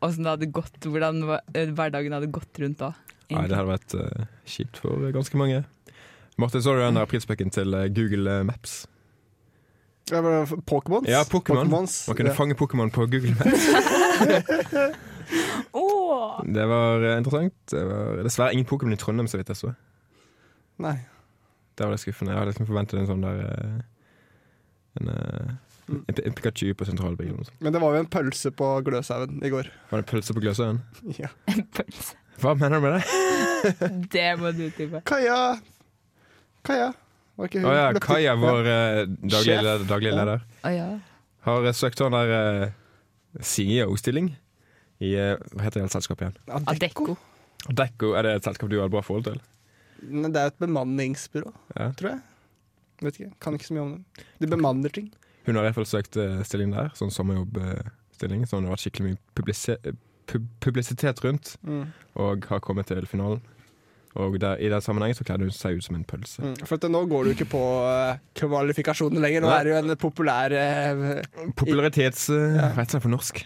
åssen 0.02 0.26
det 0.26 0.34
hadde 0.36 0.52
gått, 0.54 0.78
hvordan 0.86 1.22
eh, 1.54 1.72
hverdagen 1.72 2.16
hadde 2.16 2.32
gått 2.34 2.60
rundt 2.62 2.82
da. 2.82 2.94
Nei, 3.32 3.46
det 3.48 3.56
hadde 3.56 3.70
vært 3.70 3.94
uh, 3.96 4.26
kjipt 4.50 4.82
for 4.84 5.12
ganske 5.16 5.40
mange. 5.40 5.62
Martin, 6.42 6.64
så 6.64 6.74
du 6.76 6.82
den 6.82 6.98
der 7.00 7.08
prispekken 7.08 7.54
til 7.54 7.74
eh, 7.78 7.88
Google 7.94 8.42
Maps? 8.48 8.82
Pokémons? 10.12 11.08
Ja, 11.08 11.22
Pokémon. 11.24 11.64
Pokémons, 11.64 11.96
Man 12.10 12.18
kunne 12.18 12.34
ja. 12.34 12.36
fange 12.36 12.58
Pokémon 12.60 12.92
på 12.92 13.06
Google 13.08 13.36
Maps. 13.40 13.70
oh. 15.72 16.42
Det 16.44 16.66
var 16.68 17.06
interessant. 17.18 17.56
Det 17.72 17.86
var 17.88 18.24
dessverre 18.26 18.58
ingen 18.58 18.68
Pokémon 18.68 18.94
i 18.94 19.00
Trondheim, 19.00 19.30
så 19.32 19.40
vidt 19.40 19.54
jeg 19.54 19.62
så. 19.62 19.74
Nei. 20.84 20.98
Det 21.78 21.86
var 21.86 21.96
litt 21.96 22.04
skuffende. 22.04 22.34
Jeg 22.34 22.42
hadde 22.42 22.52
liksom 22.52 22.68
forventet 22.68 23.00
en 23.00 23.12
sånn 23.14 23.24
der 23.24 23.44
En. 25.00 25.08
En, 25.92 26.22
en 26.26 26.36
Pikachu 26.38 26.74
på 26.78 26.88
sånt. 26.88 27.52
Men 27.60 27.74
det 27.76 27.82
var 27.84 27.96
jo 27.96 28.02
en 28.04 28.10
pølse 28.12 28.52
på 28.56 28.72
Gløshaugen 28.88 29.42
i 29.44 29.52
går. 29.54 29.70
Var 29.92 30.04
det 30.04 30.10
pølse 30.12 30.36
på 30.38 30.44
Gløshaugen? 30.44 30.82
Ja. 31.22 31.32
En 31.52 31.64
pølse. 31.76 32.18
Hva 32.42 32.56
mener 32.58 32.80
du 32.80 32.88
med 32.88 32.98
det? 32.98 33.04
Det 34.16 34.28
må 34.42 34.52
du 34.56 34.66
utdype. 34.70 35.04
Kaja 35.06 35.38
Kaja. 36.66 36.92
Var 37.38 37.50
ikke 37.50 37.62
hun 37.62 37.70
oh, 37.70 37.76
ja, 37.78 37.90
Kaja, 38.02 38.36
vår 38.38 38.70
eh, 38.70 39.02
daglig, 39.08 39.58
leder, 39.58 39.86
daglig 39.90 40.14
leder, 40.14 40.42
oh, 40.62 40.72
ja. 40.74 40.88
har 41.48 41.68
eh, 41.68 41.76
søkt 41.78 42.02
sånn 42.02 42.14
der 42.14 42.34
uh, 42.36 42.74
CEO-stilling 43.42 44.34
i 45.02 45.14
eh, 45.18 45.38
Hva 45.56 45.66
heter 45.66 45.82
det 45.82 45.94
selskapet 45.94 46.28
igjen? 46.28 46.68
Adecco. 46.70 47.16
Adecco, 47.72 48.12
er 48.18 48.28
det 48.28 48.36
et 48.40 48.50
selskap 48.50 48.70
du 48.70 48.78
har 48.82 48.92
et 48.92 48.94
bra 48.94 49.02
forhold 49.06 49.30
til? 49.30 49.40
Men 50.02 50.34
Det 50.34 50.42
er 50.42 50.50
jo 50.50 50.54
et 50.56 50.62
bemanningsbyrå, 50.66 51.54
Ja. 51.78 51.90
tror 51.98 52.14
jeg. 52.16 52.22
Vet 53.02 53.18
ikke, 53.18 53.34
kan 53.42 53.58
ikke 53.58 53.70
så 53.72 53.78
mye 53.78 53.86
om 53.88 53.94
det. 53.98 54.26
De 54.44 54.50
bemanner 54.50 54.94
ting. 54.94 55.10
Hun 55.46 55.56
har 55.58 55.64
i 55.64 55.70
hvert 55.70 55.80
fall 55.80 55.90
søkt 55.90 56.18
eh, 56.22 56.42
stilling 56.48 56.74
der, 56.76 56.92
sånn 56.98 57.12
sommerjobbstilling, 57.14 58.46
som 58.48 58.62
det 58.62 58.70
har 58.70 58.76
vært 58.78 58.86
skikkelig 58.86 59.08
mye 59.10 59.22
publise 59.38 59.78
pub 60.30 60.46
publisitet 60.64 61.24
rundt, 61.26 61.56
Mm. 61.66 61.88
og 62.16 62.46
har 62.48 62.60
kommet 62.64 62.88
til 62.88 63.06
finalen. 63.10 63.42
Og 64.16 64.36
der, 64.40 64.60
i 64.60 64.68
den 64.70 64.82
sammenhengen 64.84 65.16
så 65.16 65.24
kledde 65.24 65.48
hun 65.48 65.52
seg 65.56 65.78
ut 65.80 65.84
som 65.86 65.96
en 65.96 66.04
pølse. 66.04 66.42
Mm. 66.44 66.56
For 66.68 66.90
nå 66.92 67.06
går 67.08 67.24
du 67.24 67.30
ikke 67.32 67.48
på 67.54 67.62
uh, 67.88 68.18
kvalifikasjoner 68.36 69.24
lenger. 69.24 69.42
Nå 69.46 69.48
Nei. 69.48 69.60
er 69.62 69.70
jo 69.72 69.78
en 69.80 69.96
populær 69.96 70.52
uh, 70.52 71.22
Popularitets... 71.56 72.28
Uh, 72.30 72.58
Ja. 72.60 72.70
Hva 72.76 72.84
heter 72.84 73.00
det 73.00 73.04
på 73.08 73.12
norsk? 73.14 73.46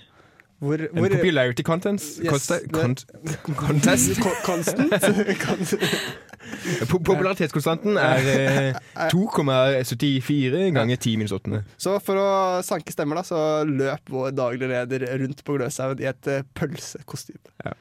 hvor, 0.65 0.81
En 0.81 1.05
popularity 1.11 1.63
contents? 1.67 2.17
Yes, 2.23 2.31
Consta, 2.31 2.57
cont 2.73 3.05
contest? 3.61 4.17
Constant. 4.45 4.93
Kon- 6.45 6.87
Po 6.91 6.99
popularitetskonstanten 7.11 7.97
er 8.01 8.29
eh, 8.31 8.77
2,74 9.11 10.71
ganger 10.75 10.95
10 10.97 11.17
minus 11.17 11.31
8. 11.35 11.63
Så 11.81 11.95
for 12.03 12.19
å 12.21 12.27
sanke 12.65 12.93
stemmer, 12.93 13.19
da, 13.19 13.25
så 13.27 13.39
løp 13.67 14.09
vår 14.13 14.31
daglige 14.37 14.69
leder 14.71 15.05
rundt 15.21 15.43
på 15.47 15.57
Gløshaugen 15.57 16.03
i 16.05 16.09
et 16.11 16.31
eh, 16.31 16.43
pølsekostyme. 16.57 17.41
Ja. 17.65 17.73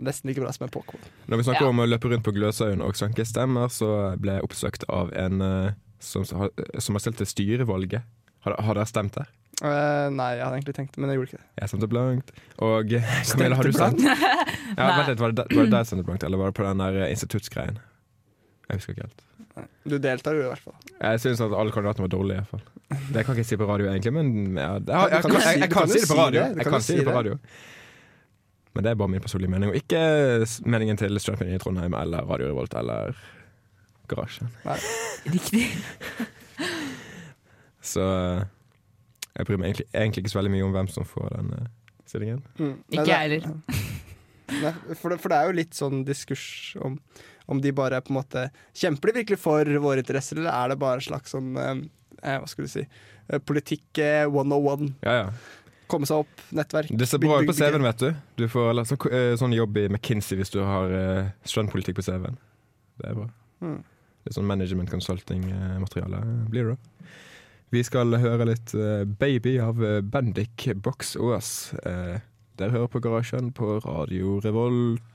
Nesten 0.00 0.30
like 0.30 0.40
bra 0.40 0.52
som 0.54 0.64
en 0.64 0.72
Pokémon. 0.72 1.02
Når 1.28 1.36
vi 1.42 1.48
snakker 1.50 1.66
Ja. 1.66 1.72
om 1.74 1.82
å 1.82 1.88
løpe 1.88 2.08
rundt 2.12 2.24
på 2.24 2.32
Gløshaugen 2.36 2.80
og 2.86 2.96
sanke 2.96 3.26
stemmer, 3.28 3.68
så 3.72 3.90
ble 4.20 4.38
jeg 4.38 4.46
oppsøkt 4.46 4.86
av 4.88 5.12
en 5.12 5.42
eh, 5.44 5.72
som, 6.00 6.24
har- 6.40 6.54
som 6.80 6.96
har 6.96 7.04
stilt 7.04 7.20
til 7.20 7.28
styrevalget. 7.28 8.06
Har, 8.46 8.56
har 8.64 8.78
dere 8.78 8.88
stemt 8.88 9.18
der? 9.18 9.28
Eh, 9.60 10.06
nei, 10.16 10.28
jeg 10.38 10.44
hadde 10.46 10.56
egentlig 10.56 10.74
tenkt 10.78 10.94
det, 10.96 11.00
men 11.04 11.10
jeg 11.12 11.18
gjorde 11.20 11.30
ikke 11.34 11.40
det. 11.42 11.48
Jeg 11.60 11.68
stemte 11.72 11.88
blankt. 11.92 12.30
Og 12.64 12.92
Camilla, 13.30 13.56
har 13.58 13.68
du 13.68 13.72
stemt? 13.76 14.00
Ja, 14.78 14.86
vent 14.96 15.08
litt, 15.10 15.20
Var 15.20 15.32
det 15.34 15.42
deg 15.42 15.56
var 15.58 15.66
det 15.66 15.72
der 15.74 15.82
jeg 15.82 15.88
stemte 15.90 16.06
blankt, 16.06 16.24
eller 16.24 16.38
var 16.40 16.52
det 16.52 16.56
på 16.60 16.64
den 16.64 16.80
der 16.80 17.00
eh, 17.04 17.10
instituttsgreien? 17.12 17.80
Jeg 18.70 18.78
husker 18.80 18.94
ikke 18.94 19.08
helt. 19.08 19.26
Du 19.90 19.96
deltar 19.98 20.36
jo 20.38 20.44
i 20.44 20.48
hvert 20.48 20.62
fall. 20.62 20.76
Jeg 20.94 21.20
syns 21.24 21.40
at 21.44 21.52
alle 21.58 21.72
kandidatene 21.74 22.06
var 22.06 22.12
dårlige. 22.14 22.38
i 22.38 22.44
hvert 22.44 22.52
fall 22.54 23.02
Det 23.16 23.24
kan 23.26 23.34
ikke 23.34 23.42
jeg 23.42 23.48
si 23.50 23.58
på 23.60 23.66
radio, 23.68 23.88
egentlig, 23.90 24.12
men 24.14 24.30
jeg, 24.56 24.84
jeg, 24.86 24.86
kan 24.86 25.34
jeg, 25.34 25.42
si- 25.42 25.60
kan 25.60 25.74
kan 25.74 25.90
si 25.90 25.98
det 26.00 26.08
på 26.12 26.18
radio. 26.20 26.44
Jeg 26.54 26.68
kan 26.70 26.84
si 26.86 26.96
det 27.00 27.04
på 27.08 27.16
radio. 27.18 27.34
Men 28.70 28.86
det 28.86 28.92
er 28.92 29.00
bare 29.02 29.10
min 29.10 29.20
personlige 29.24 29.50
mening, 29.50 29.72
og 29.74 29.76
ikke 29.80 30.00
meningen 30.70 30.96
til 31.02 31.18
Strømpen 31.20 31.50
i 31.50 31.58
Trondheim 31.58 31.96
eller 31.98 32.22
Radio 32.30 32.52
Revolt 32.52 32.76
eller 32.78 33.18
Garasjen. 34.08 34.48
Riktig. 35.34 35.66
Så 37.82 38.06
eh, 38.06 38.42
jeg 39.36 39.46
bryr 39.46 39.60
meg 39.60 39.70
egentlig, 39.70 39.88
egentlig 39.94 40.24
ikke 40.24 40.32
så 40.32 40.40
veldig 40.40 40.52
mye 40.56 40.66
om 40.66 40.74
hvem 40.74 40.90
som 40.90 41.06
får 41.08 41.28
den 41.36 41.52
uh, 41.54 41.68
stillingen. 42.10 42.42
Mm. 42.58 42.74
Nei, 42.74 42.98
Ikke 42.98 43.10
jeg 43.10 43.26
heller. 43.26 43.50
Nei, 44.60 44.72
for, 44.98 45.12
det, 45.12 45.20
for 45.22 45.30
det 45.30 45.38
er 45.38 45.46
jo 45.46 45.58
litt 45.60 45.76
sånn 45.78 46.02
diskurs 46.06 46.44
om, 46.82 46.96
om 47.50 47.60
de 47.62 47.72
bare 47.74 48.00
på 48.02 48.10
en 48.10 48.18
måte 48.18 48.48
Kjemper 48.74 49.12
de 49.12 49.20
virkelig 49.20 49.38
for 49.38 49.78
våre 49.84 50.02
interesser, 50.02 50.40
eller 50.40 50.50
er 50.50 50.72
det 50.72 50.80
bare 50.80 50.98
en 50.98 51.06
slags 51.06 51.34
sånn 51.36 51.52
eh, 51.54 51.84
eh, 52.24 52.40
Hva 52.42 52.50
skal 52.50 52.66
du 52.66 52.72
si 52.72 52.82
eh, 52.82 53.38
Politikk 53.46 54.00
eh, 54.02 54.26
101. 54.26 54.90
Ja, 55.06 55.16
ja. 55.20 55.30
Komme 55.90 56.06
seg 56.06 56.22
opp, 56.22 56.42
nettverk. 56.54 56.90
Det 56.94 57.06
ser 57.10 57.18
bra 57.22 57.40
ut 57.40 57.48
på 57.50 57.54
CV-en, 57.56 57.82
vet 57.82 58.02
du. 58.02 58.10
Du 58.38 58.44
får 58.50 58.68
eller, 58.72 58.86
sånn, 58.86 59.06
eh, 59.10 59.32
sånn 59.38 59.54
jobb 59.56 59.80
i 59.80 59.88
McKinsey 59.90 60.38
hvis 60.38 60.52
du 60.54 60.60
har 60.62 60.92
uh, 60.94 61.32
strandpolitikk 61.42 61.98
på 61.98 62.04
CV-en. 62.06 62.38
Det 63.00 63.08
er 63.10 63.16
bra. 63.18 63.26
Mm. 63.66 63.80
Litt 64.28 64.36
sånn 64.36 64.46
management 64.46 64.92
consulting-materiale 64.92 66.20
blir 66.52 66.70
det 66.70 66.76
da. 66.76 67.10
Vi 67.70 67.84
skal 67.86 68.16
høre 68.18 68.48
litt 68.48 68.72
eh, 68.74 69.04
Baby 69.06 69.54
av 69.62 69.78
eh, 69.86 70.00
Bendik 70.02 70.66
Box 70.82 71.14
Ås. 71.14 71.70
Uh, 71.84 72.18
dere 72.58 72.74
hører 72.74 72.90
på 72.90 73.02
Garasjen 73.04 73.52
på 73.54 73.76
Radio 73.84 74.40
Revolt. 74.42 75.09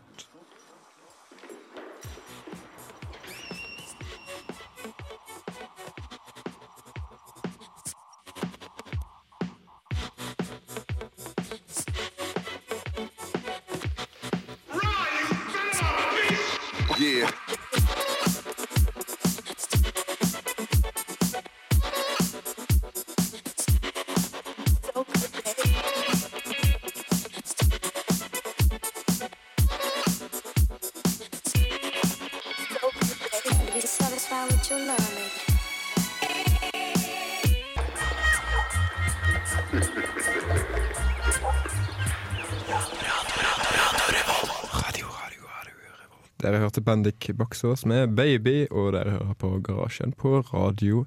Bendik 46.85 47.29
Baksås 47.37 47.85
med 47.89 48.13
Baby, 48.17 48.65
og 48.71 48.93
dere 48.95 49.15
hører 49.17 49.33
på 49.41 49.49
Garasjen 49.65 50.13
på 50.17 50.39
Radio 50.53 51.05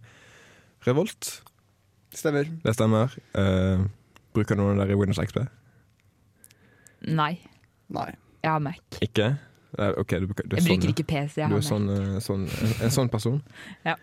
Revolt. 0.87 1.43
Stemmer. 2.15 2.49
Det 2.65 2.75
stemmer. 2.77 3.15
Uh, 3.37 3.87
bruker 4.35 4.59
noen 4.59 4.79
av 4.81 4.87
dere 4.89 4.99
Windows 4.99 5.21
XP? 5.23 5.41
Nei. 7.09 7.35
Nei. 7.95 8.11
Jeg 8.43 8.51
har 8.55 8.63
Mac. 8.63 8.81
Ikke? 9.03 9.33
Eh, 9.79 9.93
ok, 10.01 10.11
du, 10.23 10.27
bruker- 10.31 10.47
du 10.49 10.57
er 10.57 10.61
Jeg 10.63 10.67
sånn, 10.81 10.89
ikke 10.93 11.05
PC. 11.11 11.41
Jeg 11.43 11.49
Du 11.51 11.55
har 11.55 11.59
er 11.59 11.63
Mac. 11.63 11.69
sånn, 11.69 11.89
eh, 11.91 12.19
sånn, 12.25 12.47
en, 12.49 12.75
en 12.87 12.95
sånn 12.95 13.11
person? 13.13 13.43
Ja. 13.89 13.97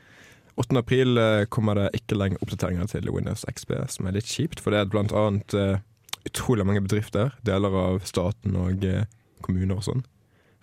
8. 0.55 0.77
april 0.79 1.17
eh, 1.19 1.45
kommer 1.51 1.75
det 1.75 1.89
ikke 1.99 2.15
lenger 2.15 2.39
oppdateringer 2.45 2.87
til 2.87 3.09
Windows 3.11 3.43
XP, 3.49 3.73
som 3.91 4.07
er 4.07 4.15
litt 4.15 4.29
kjipt. 4.29 4.61
For 4.63 4.71
det 4.71 4.79
er 4.79 4.91
blant 4.91 5.11
annet 5.11 5.51
uh, 5.59 5.81
utrolig 6.29 6.63
mange 6.65 6.79
bedrifter, 6.85 7.33
deler 7.43 7.75
av 7.75 7.97
staten 8.07 8.55
og 8.55 8.85
uh, 8.87 9.01
kommuner 9.43 9.81
og 9.81 9.83
sånn, 9.83 10.05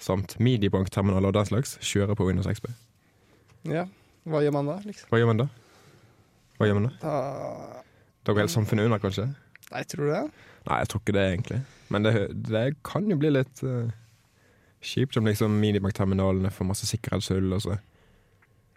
samt 0.03 0.37
Minibank-terminaler 0.43 1.31
og 1.31 1.37
den 1.37 1.49
slags, 1.49 1.77
kjører 1.85 2.19
på 2.19 2.27
Windows 2.29 2.49
XP. 2.51 2.69
Ja. 3.71 3.87
Hva 4.29 4.43
gjør 4.43 4.55
man 4.55 4.69
da, 4.71 4.77
liksom? 4.87 5.09
Hva 5.11 5.21
gjør 5.21 5.31
man 5.33 5.43
da? 5.45 5.49
Hva 6.59 6.69
gjør 6.69 6.79
man 6.79 6.89
da? 6.89 6.93
Da 7.03 7.15
Da 8.23 8.35
går 8.35 8.45
hele 8.45 8.53
samfunnet 8.55 8.87
under, 8.87 9.01
kanskje? 9.03 9.29
Nei, 9.73 9.83
tror 9.91 10.07
du 10.07 10.13
det? 10.13 10.23
Nei, 10.69 10.77
jeg 10.83 10.91
tror 10.93 11.01
ikke 11.03 11.15
det, 11.17 11.25
egentlig. 11.33 11.59
Men 11.91 12.07
det, 12.07 12.13
det 12.47 12.63
kan 12.87 13.09
jo 13.11 13.17
bli 13.19 13.33
litt 13.35 13.63
uh, 13.67 13.89
kjipt 14.85 15.19
om 15.19 15.27
liksom 15.27 15.57
minibankterminalene 15.63 16.53
får 16.55 16.69
masse 16.69 16.87
sikkerhetshull 16.91 17.51
og 17.57 17.65
så. 17.65 17.79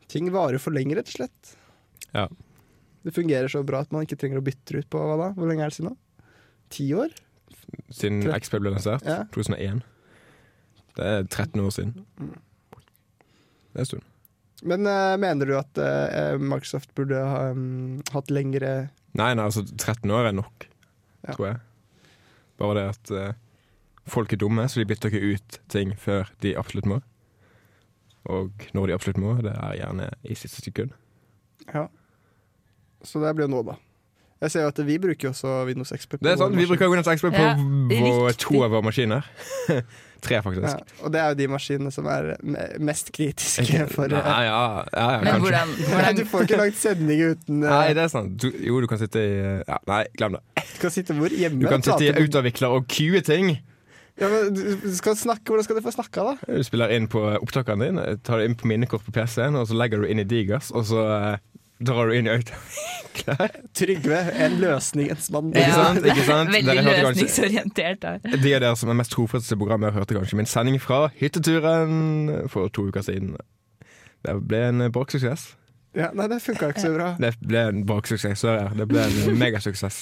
Ting 0.09 0.31
varer 0.33 0.61
for 0.61 0.73
lenge, 0.73 0.97
rett 0.97 1.11
og 1.11 1.17
slett. 1.19 1.53
Ja. 2.15 2.25
Det 3.05 3.13
fungerer 3.13 3.51
så 3.51 3.61
bra 3.65 3.83
at 3.85 3.93
man 3.93 4.05
ikke 4.05 4.17
trenger 4.17 4.41
å 4.41 4.45
bytte 4.45 4.81
ut 4.81 4.89
på 4.89 5.01
hva 5.01 5.17
da? 5.21 5.29
Hvor 5.37 5.49
lenge 5.49 5.65
er 5.65 5.73
det 5.73 5.77
siden 5.77 5.91
nå? 5.91 5.97
Ti 6.73 6.87
år? 6.97 7.13
Siden 7.93 8.23
XP 8.33 8.57
ble 8.61 8.73
lansert, 8.73 9.05
Ja. 9.05 9.23
2001. 9.35 9.83
Det 10.95 11.05
er 11.05 11.23
13 11.27 11.61
år 11.63 11.73
siden. 11.75 11.93
Det 12.19 13.79
er 13.79 13.83
en 13.83 13.89
stund. 13.89 14.05
Men 14.65 14.87
uh, 14.87 15.15
mener 15.19 15.45
du 15.49 15.55
at 15.59 15.77
uh, 15.81 16.39
Microsoft 16.39 16.93
burde 16.95 17.19
ha 17.19 17.49
um, 17.51 17.99
hatt 18.15 18.31
lengre 18.31 18.89
Nei, 19.15 19.29
nei, 19.35 19.43
altså 19.45 19.61
13 19.67 20.11
år 20.11 20.29
er 20.29 20.35
nok, 20.35 20.65
Ja. 21.25 21.33
tror 21.35 21.45
jeg. 21.47 21.59
Bare 22.59 22.75
det 22.77 22.85
at 22.93 23.11
uh, 23.11 23.33
folk 24.07 24.33
er 24.33 24.39
dumme, 24.41 24.65
så 24.69 24.79
de 24.81 24.87
bytter 24.89 25.11
ikke 25.11 25.35
ut 25.35 25.59
ting 25.71 25.93
før 25.99 26.31
de 26.43 26.55
absolutt 26.59 26.87
må. 26.91 27.01
Og 28.25 28.65
når 28.73 28.87
de 28.89 28.95
absolutt 28.95 29.19
må, 29.21 29.35
det 29.45 29.53
er 29.55 29.77
gjerne 29.79 30.09
i 30.23 30.35
siste 30.35 30.63
sekund. 30.65 30.91
Ja. 31.71 31.85
Så 33.05 33.21
det 33.23 33.35
blir 33.37 33.45
jo 33.47 33.53
nå, 33.55 33.61
da. 33.67 33.75
Jeg 34.41 34.51
ser 34.51 34.65
jo 34.65 34.71
at 34.73 34.79
vi 34.87 34.97
bruker 34.99 35.29
også 35.29 35.51
Windows 35.65 35.93
XP. 35.95 36.17
på 36.17 36.23
Det 36.23 36.33
er 36.33 36.37
sant, 36.41 36.57
Vi 36.57 36.65
bruker 36.67 36.89
Windows 36.91 37.07
XP 37.07 37.29
på 37.31 37.45
Ja, 37.95 38.33
to 38.37 38.63
av 38.65 38.73
våre 38.73 38.83
maskiner. 38.83 39.23
Tre, 40.25 40.41
faktisk. 40.43 40.65
Ja, 40.67 41.03
og 41.05 41.13
det 41.13 41.19
er 41.21 41.27
jo 41.29 41.37
de 41.39 41.47
maskinene 41.53 41.91
som 41.93 42.07
er 42.09 42.31
mest 42.81 43.11
kritiske 43.13 43.85
for 43.91 44.09
Nei, 44.09 44.17
eh, 44.19 44.47
ja, 44.47 44.63
ja, 44.89 45.05
ja, 45.13 45.19
Men 45.21 45.27
kanskje. 45.27 45.41
hvordan, 45.43 45.73
Nei, 45.75 45.91
hvordan 45.91 46.17
Du 46.17 46.23
får 46.31 46.47
ikke 46.47 46.59
lagt 46.63 46.79
sending 46.81 47.21
uten 47.29 47.61
uh... 47.63 47.69
Nei, 47.69 47.93
det 47.93 48.03
er 48.03 48.11
sant. 48.11 48.33
Du, 48.41 48.49
jo, 48.65 48.79
du 48.81 48.89
kan 48.89 48.99
sitte 49.01 49.21
i 49.21 49.37
ja, 49.61 49.77
Nei, 49.91 50.01
glem 50.17 50.39
det. 50.39 50.43
Du 50.75 50.81
kan 50.81 50.95
sitte 50.97 51.15
hvor? 51.19 51.35
Hjemme? 51.35 51.61
Du 51.61 51.69
kan 51.69 51.85
sitte 51.85 52.07
i 52.07 52.11
autovikler 52.15 52.75
og 52.75 52.89
kue 52.91 53.21
ting. 53.25 53.53
Ja, 54.19 54.29
men 54.31 54.55
du 54.55 54.61
du 54.79 54.91
skal 54.95 55.17
snakke, 55.19 55.43
Hvordan 55.51 55.67
skal 55.67 55.77
du 55.77 55.83
få 55.83 55.91
snakka, 55.91 56.23
da? 56.31 56.55
Du 56.57 56.63
spiller 56.63 56.93
inn 56.95 57.07
på 57.11 57.21
opptakene 57.35 57.89
dine, 57.89 58.05
tar 58.23 58.39
det 58.39 58.49
inn 58.49 58.57
på 58.59 58.69
minnekort 58.71 59.03
på 59.05 59.13
PC-en, 59.15 59.59
og 59.59 59.67
så 59.69 59.77
legger 59.77 60.01
du 60.01 60.07
inn 60.09 60.23
i 60.23 60.27
Digas, 60.27 60.71
og 60.71 60.87
så 60.87 61.03
eh, 61.11 61.37
drar 61.79 62.07
du 62.07 62.15
inn 62.17 62.29
i 62.29 62.33
autovikler. 62.35 63.57
Trygve, 63.77 64.21
en 64.45 64.57
løsningens 64.61 65.27
mann. 65.33 65.51
Ikke 65.55 65.73
sant? 65.75 66.05
Ikke 66.05 66.27
sant? 66.27 66.53
Veldig 66.55 66.77
Dere 66.79 66.95
løsningsorientert 67.03 68.01
der. 68.05 68.23
De 68.23 68.55
av 68.55 68.63
dere 68.63 68.71
som 68.79 68.93
er 68.93 68.99
mest 69.01 69.13
trofaste 69.15 69.51
til 69.51 69.59
programmet, 69.61 69.95
hørte 69.95 70.17
kanskje 70.17 70.39
min 70.39 70.49
sending 70.49 70.79
fra 70.83 71.07
hytteturen 71.19 72.49
for 72.51 72.71
to 72.73 72.87
uker 72.89 73.05
siden. 73.05 73.35
Det 74.25 74.39
ble 74.47 74.65
en 74.71 74.87
braksuksess. 74.93 75.53
Ja, 75.95 76.09
nei, 76.11 76.25
det 76.27 76.41
funka 76.43 76.73
ikke 76.73 76.83
så 76.83 76.91
bra. 76.91 77.13
Det 77.21 77.31
ble 77.39 77.61
en 77.69 77.85
baksuksess. 77.87 78.43
ja. 78.43 78.67
Det 78.75 78.87
ble 78.89 79.05
en 79.05 79.37
megasuksess. 79.41 80.01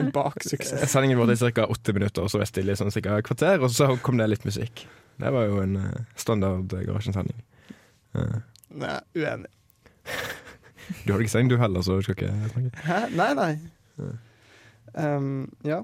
En 0.00 0.10
baksuksess. 0.14 0.82
Sendingen 0.90 1.20
vår 1.20 1.36
er 1.36 1.54
ca. 1.54 1.68
åtte 1.70 1.94
minutter, 1.94 2.24
og 2.24 2.32
så 2.32 2.40
var 2.40 2.48
jeg 2.48 2.54
stille 2.56 2.74
i 2.74 2.80
sånn 2.80 2.90
cirka 2.94 3.20
et 3.20 3.28
kvarter, 3.28 3.62
og 3.62 3.70
så 3.70 3.92
kom 4.02 4.18
det 4.18 4.30
litt 4.32 4.46
musikk. 4.48 4.86
Det 5.22 5.30
var 5.30 5.46
jo 5.46 5.60
en 5.62 5.78
eh, 5.78 5.98
standard 6.18 6.72
Garasjen-sending. 6.72 7.38
Uh. 8.18 8.40
Nei, 8.82 8.98
uenig. 9.14 9.52
Du 11.06 11.12
har 11.12 11.18
det 11.18 11.26
ikke 11.26 11.34
seng 11.36 11.50
du 11.50 11.56
heller, 11.60 11.82
så 11.82 11.96
du 11.98 12.06
skal 12.06 12.16
ikke 12.18 12.32
snakke. 12.52 12.70
Hæ? 12.86 13.00
Nei, 13.16 13.32
nei. 13.38 13.52
Um, 14.98 15.28
ja. 15.64 15.82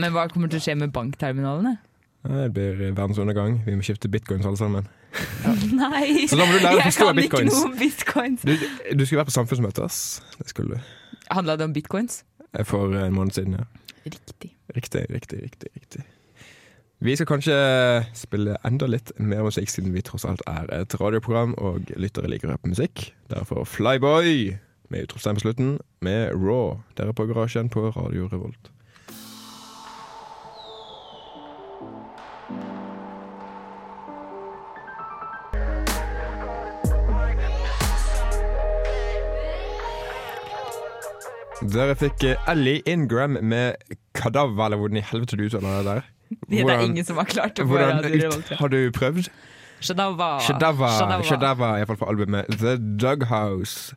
Men 0.00 0.14
hva 0.14 0.26
kommer 0.32 0.48
til 0.52 0.60
å 0.62 0.64
skje 0.64 0.76
med 0.80 0.92
bankterminalene? 0.94 1.76
Det 2.22 2.48
blir 2.54 2.78
verdens 2.94 3.18
undergang. 3.18 3.58
Vi 3.66 3.74
må 3.74 3.82
skifte 3.84 4.08
bitcoins 4.08 4.46
alle 4.46 4.56
sammen. 4.60 4.86
Nei, 5.82 6.22
Så 6.30 6.38
da 6.38 6.46
må 6.46 6.54
du 6.54 6.62
lære 6.62 6.78
å 6.78 6.84
jeg 6.84 6.94
kan 6.94 7.08
kan 7.10 7.18
ikke 7.18 7.42
bitcoins. 7.42 7.52
noe 7.58 7.68
om 7.68 7.76
bitcoins. 7.80 8.44
Du, 8.46 8.52
du 8.94 9.04
skulle 9.04 9.20
være 9.20 9.28
på 9.32 9.34
samfunnsmøte, 9.34 9.84
ass. 9.84 10.00
Det 10.38 10.48
skulle 10.52 10.78
du. 10.78 10.92
Handla 11.34 11.58
det 11.58 11.66
om 11.68 11.74
bitcoins? 11.74 12.22
For 12.68 12.94
en 12.96 13.16
måned 13.16 13.34
siden, 13.36 13.58
ja. 13.58 13.66
Riktig. 14.06 14.52
Riktig, 14.76 15.04
riktig, 15.12 15.42
riktig. 15.42 15.68
riktig. 15.76 16.04
Vi 17.02 17.16
skal 17.18 17.26
kanskje 17.26 17.54
spille 18.14 18.52
enda 18.62 18.86
litt 18.86 19.08
mer 19.18 19.40
musikk, 19.42 19.66
siden 19.72 19.90
vi 19.90 20.04
tross 20.06 20.22
alt 20.22 20.42
er 20.46 20.68
et 20.70 20.94
radioprogram 21.00 21.56
og 21.58 21.88
lyttere 21.98 22.30
liker 22.30 22.46
å 22.46 22.52
høre 22.52 22.62
på 22.62 22.70
musikk. 22.70 23.02
Derfor 23.26 23.66
Flyboy 23.66 24.52
med 24.86 25.08
utropstegn 25.08 25.40
på 25.40 25.42
slutten, 25.42 25.72
med 25.98 26.30
Raw. 26.38 26.78
Dere 26.94 27.10
på 27.10 27.26
Garasjen 27.26 27.72
på 27.74 27.88
Radio 27.96 28.28
Revolt. 28.30 28.70
Dere 41.66 41.98
fikk 41.98 42.30
Ellie 42.46 42.86
Ingram 42.86 43.42
med 43.42 43.98
Kadaver, 44.14 44.68
eller 44.68 44.78
hvordan 44.78 45.02
i 45.02 45.08
helvete 45.10 45.34
du 45.40 45.48
uttaler 45.50 45.80
det 45.82 45.94
der. 45.96 46.11
Det 46.52 46.64
er 46.68 46.84
ingen 46.84 47.06
som 47.08 47.16
har 47.20 47.28
klart 47.30 47.60
å 47.62 47.66
få 47.68 47.78
Radio 47.80 48.12
Revolt. 48.26 48.52
har 48.60 48.72
du 48.72 48.80
prøvd? 48.94 49.30
Shadawa. 49.82 50.32
Shadawa, 50.46 51.70
iallfall 51.80 51.98
for 51.98 52.12
albumet 52.12 52.50
The 52.60 52.76
Dughouse. 52.78 53.96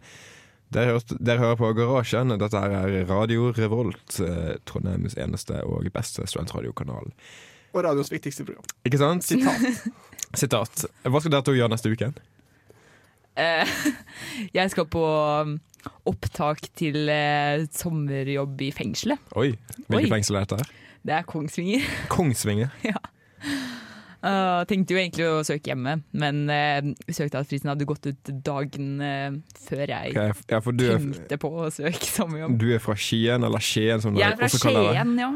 Dere, 0.74 0.96
hører- 0.96 1.20
dere 1.24 1.40
hører 1.44 1.60
på 1.60 1.70
Garasjen. 1.78 2.34
Dette 2.42 2.58
er 2.58 3.06
Radio 3.06 3.52
Revolt, 3.56 4.20
eh, 4.20 4.56
Trondheims 4.66 5.16
eneste 5.16 5.62
og 5.64 5.86
beste 5.94 6.26
studentradiokanal. 6.26 7.12
Og 7.76 7.84
radioens 7.84 8.10
viktigste 8.12 8.46
program. 8.48 8.64
Ikke 8.88 8.98
sant? 8.98 9.24
Sitat. 9.24 9.92
Sitat. 10.42 10.86
Hva 11.06 11.22
skal 11.22 11.32
dere 11.36 11.46
to 11.46 11.54
gjøre 11.56 11.70
neste 11.76 11.92
uke? 11.92 12.10
Uh, 13.36 13.68
jeg 14.58 14.72
skal 14.72 14.88
på 14.88 15.04
um, 15.44 15.58
opptak 16.08 16.66
til 16.76 17.10
uh, 17.12 17.66
sommerjobb 17.76 18.62
i 18.64 18.72
fengselet. 18.72 19.20
Oi, 19.36 19.52
hvilket 19.88 20.14
fengsel 20.16 20.40
er 20.40 20.48
dette? 20.48 20.64
her? 20.64 20.85
Det 21.06 21.14
er 21.14 21.26
Kongsvinger. 21.30 21.86
Kongsvinger. 22.16 22.74
ja. 22.86 22.98
Uh, 24.26 24.64
tenkte 24.66 24.96
jo 24.96 24.98
egentlig 24.98 25.26
å 25.30 25.44
søke 25.46 25.70
hjemme, 25.70 26.00
men 26.18 26.38
uh, 26.50 26.88
søknadsfristen 27.14 27.70
hadde 27.70 27.86
gått 27.86 28.08
ut 28.10 28.32
dagen 28.48 28.96
uh, 28.98 29.36
før 29.68 29.84
jeg 29.92 30.16
okay, 30.16 30.32
Ja, 30.50 30.62
du 30.66 30.86
er, 30.88 30.96
tenkte 30.98 31.38
på 31.44 31.52
å 31.62 31.68
søke 31.70 32.10
samme 32.10 32.40
jobb. 32.42 32.56
du 32.58 32.72
er 32.74 32.82
fra 32.82 32.96
Skien, 32.98 33.46
eller 33.46 33.62
Skien 33.62 34.02
som 34.02 34.18
du 34.18 34.24
også 34.24 34.64
kaller 34.64 34.88
det? 34.88 34.96
Jeg 34.96 35.04
er 35.04 35.04
fra 35.04 35.04
Skien, 35.04 35.14
ja. 35.22 35.30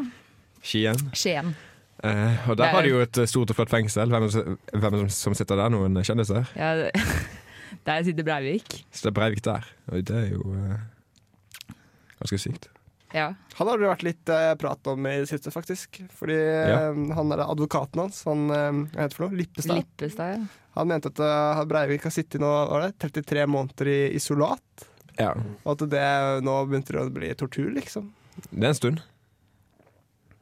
Skien. 0.72 1.04
Skien. 1.14 1.54
Eh, 2.02 2.50
og 2.50 2.58
der 2.58 2.66
er- 2.66 2.74
har 2.74 2.82
de 2.82 2.90
jo 2.96 3.02
et 3.04 3.18
eh, 3.22 3.28
stort 3.30 3.52
og 3.54 3.56
flott 3.60 3.70
fengsel. 3.70 4.10
Hvem, 4.10 4.58
hvem 4.74 5.10
som 5.14 5.34
sitter 5.38 5.60
der? 5.60 5.70
Noen 5.70 6.02
kjendiser? 6.02 6.50
Ja, 6.56 6.90
der 7.88 8.04
sitter 8.08 8.24
Breivik. 8.24 8.86
Så 8.90 9.06
det 9.06 9.12
er 9.12 9.18
Breivik 9.20 9.44
der. 9.46 9.68
Og 9.92 10.02
det 10.08 10.16
er 10.18 10.30
jo 10.34 10.56
eh, 10.56 11.76
ganske 12.24 12.42
sykt. 12.42 12.70
Ja. 13.14 13.34
Han 13.58 13.68
har 13.68 13.80
det 13.82 13.88
vært 13.90 14.04
litt 14.06 14.30
eh, 14.30 14.52
prat 14.62 14.88
om 14.92 15.08
i 15.10 15.16
det 15.24 15.30
siste, 15.32 15.50
faktisk. 15.54 16.02
Fordi 16.20 16.36
Ja. 16.38 16.92
eh, 16.92 17.00
han 17.18 17.32
er 17.34 17.42
advokaten 17.46 18.04
hans, 18.04 18.24
han 18.30 18.44
eh, 18.54 18.72
hva 18.94 19.02
heter 19.06 19.18
for 19.18 19.28
noe? 19.28 19.40
Lippestad. 19.40 19.80
Lippestad, 19.82 20.36
ja. 20.36 20.66
Han 20.78 20.88
mente 20.88 21.10
at 21.10 21.20
uh, 21.20 21.64
Breivik 21.68 22.04
har 22.06 22.14
sittet 22.14 22.40
nå 22.40 22.50
det, 22.80 22.94
33 23.02 23.48
måneder 23.50 23.90
i 23.90 23.98
isolat. 24.16 24.86
Ja. 25.18 25.34
Og 25.66 25.74
at 25.74 25.90
det 25.92 26.04
nå 26.46 26.54
begynte 26.70 26.96
å 27.02 27.10
bli 27.12 27.34
tortur, 27.36 27.72
liksom. 27.76 28.12
Det 28.52 28.62
er 28.64 28.70
en 28.70 28.78
stund. 28.78 29.02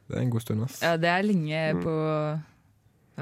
Det 0.06 0.14
er 0.16 0.22
en 0.22 0.30
god 0.30 0.44
stund, 0.44 0.62
ass. 0.68 0.78
ja, 0.84 0.92
det 1.00 1.08
er 1.10 1.24
lenge 1.26 1.62
på 1.82 1.94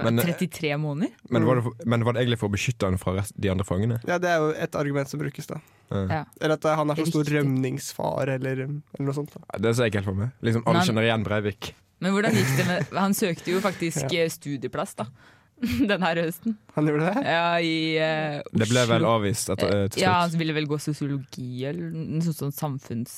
Men, 0.05 0.19
eh, 0.19 0.25
33 0.25 0.77
måneder. 0.77 1.13
Men, 1.31 1.47
var 1.49 1.57
det 1.57 1.63
for, 1.63 1.73
men 1.85 2.05
var 2.05 2.13
det 2.17 2.23
egentlig 2.23 2.39
for 2.41 2.51
å 2.51 2.53
beskytte 2.53 2.91
han 2.91 2.99
fra 3.01 3.15
rest, 3.17 3.33
de 3.41 3.49
andre 3.53 3.65
fangene? 3.65 4.01
Ja, 4.07 4.19
Det 4.19 4.29
er 4.29 4.43
jo 4.43 4.51
et 4.53 4.77
argument 4.77 5.09
som 5.09 5.21
brukes, 5.21 5.47
da. 5.47 5.61
Eh, 5.91 6.07
Ja. 6.11 6.25
Eller 6.41 6.55
at 6.55 6.65
eh, 6.65 6.77
han 6.77 6.91
er 6.91 7.01
så 7.01 7.07
stor 7.07 7.25
rømningsfar 7.25 8.27
rømningsfare, 8.27 8.35
eller, 8.41 8.63
eller 8.67 9.07
noe 9.09 9.17
sånt. 9.17 9.33
da. 9.33 9.59
Det 9.59 9.77
ser 9.77 9.87
jeg 9.87 9.95
ikke 9.95 10.03
helt 10.03 10.11
for 10.11 10.21
meg. 10.21 10.35
Liksom, 10.43 10.67
alle 10.67 10.85
kjenner 10.85 11.09
igjen 11.09 11.25
Breivik. 11.25 11.75
Men 12.05 12.13
hvordan 12.13 12.37
gikk 12.37 12.51
det 12.59 12.67
med 12.69 12.99
Han 12.99 13.15
søkte 13.17 13.55
jo 13.55 13.63
faktisk 13.65 14.13
ja. 14.13 14.29
studieplass, 14.29 14.95
da. 14.99 15.07
Den 15.91 16.03
her 16.05 16.21
høsten. 16.21 16.59
Han 16.77 16.91
gjorde 16.91 17.09
det? 17.09 17.23
Ja, 17.25 17.57
i 17.57 17.97
uh, 17.97 18.43
Oslo. 18.45 18.61
Det 18.61 18.69
ble 18.69 18.85
vel 18.91 19.09
avvist 19.09 19.53
etter, 19.55 19.73
uh, 19.73 19.89
til 19.89 20.05
Ja, 20.05 20.19
han 20.21 20.37
ville 20.37 20.53
vel 20.57 20.69
gå 20.69 20.77
sosiologi 20.83 21.65
eller 21.65 21.89
noe 21.97 22.25
sånt 22.27 22.43
sånn 22.43 22.57
samfunns... 22.57 23.17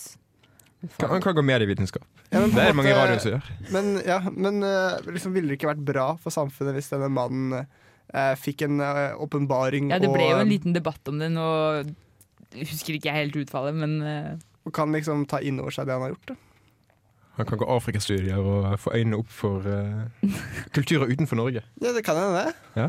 Kan- 0.98 1.10
Han 1.10 1.22
kan 1.22 1.34
gå 1.34 1.42
mer 1.42 1.60
i 1.60 1.66
vitenskap. 1.66 2.04
Ja, 2.30 2.44
Det 2.46 2.62
er 2.68 2.74
mange 2.76 2.94
rare 2.94 3.18
som 3.18 3.32
gjør. 3.32 3.46
Men, 3.74 3.88
ja, 4.06 4.20
men 4.30 4.62
eh, 4.62 4.98
liksom, 5.10 5.32
ville 5.34 5.48
det 5.50 5.58
ikke 5.58 5.72
vært 5.74 5.84
bra 5.84 6.08
for 6.22 6.30
samfunnet 6.30 6.76
hvis 6.78 6.90
denne 6.92 7.08
mannen 7.10 7.64
eh, 8.14 8.34
fikk 8.38 8.62
en 8.68 8.80
eh, 8.80 9.16
åpenbaring 9.18 9.90
Ja, 9.90 9.98
det 9.98 10.12
ble 10.12 10.28
og, 10.28 10.36
jo 10.36 10.42
en 10.44 10.52
liten 10.52 10.76
debatt 10.76 11.10
om 11.10 11.18
det 11.18 11.32
nå. 11.34 11.48
Jeg 12.54 12.68
husker 12.70 12.94
ikke 12.94 13.12
helt 13.12 13.34
utfallet, 13.36 13.74
men 13.74 13.98
eh, 14.02 14.36
og 14.68 14.74
kan 14.76 14.92
liksom 14.92 15.24
ta 15.26 15.40
inn 15.40 15.58
over 15.62 15.72
seg 15.72 15.88
det 15.88 15.94
han 15.96 16.02
har 16.04 16.10
gjort? 16.12 16.30
Da. 16.30 16.34
Han 17.38 17.46
kan 17.48 17.60
gå 17.60 17.66
Afrikastudier 17.70 18.38
og 18.42 18.72
få 18.82 18.92
øynene 18.98 19.18
opp 19.22 19.30
for 19.32 19.64
eh, 19.64 20.34
kulturer 20.76 21.08
utenfor 21.10 21.38
Norge. 21.40 21.62
Ja, 21.82 21.92
det 21.96 22.04
kan 22.06 22.18
hende 22.20 22.44
det. 22.50 22.88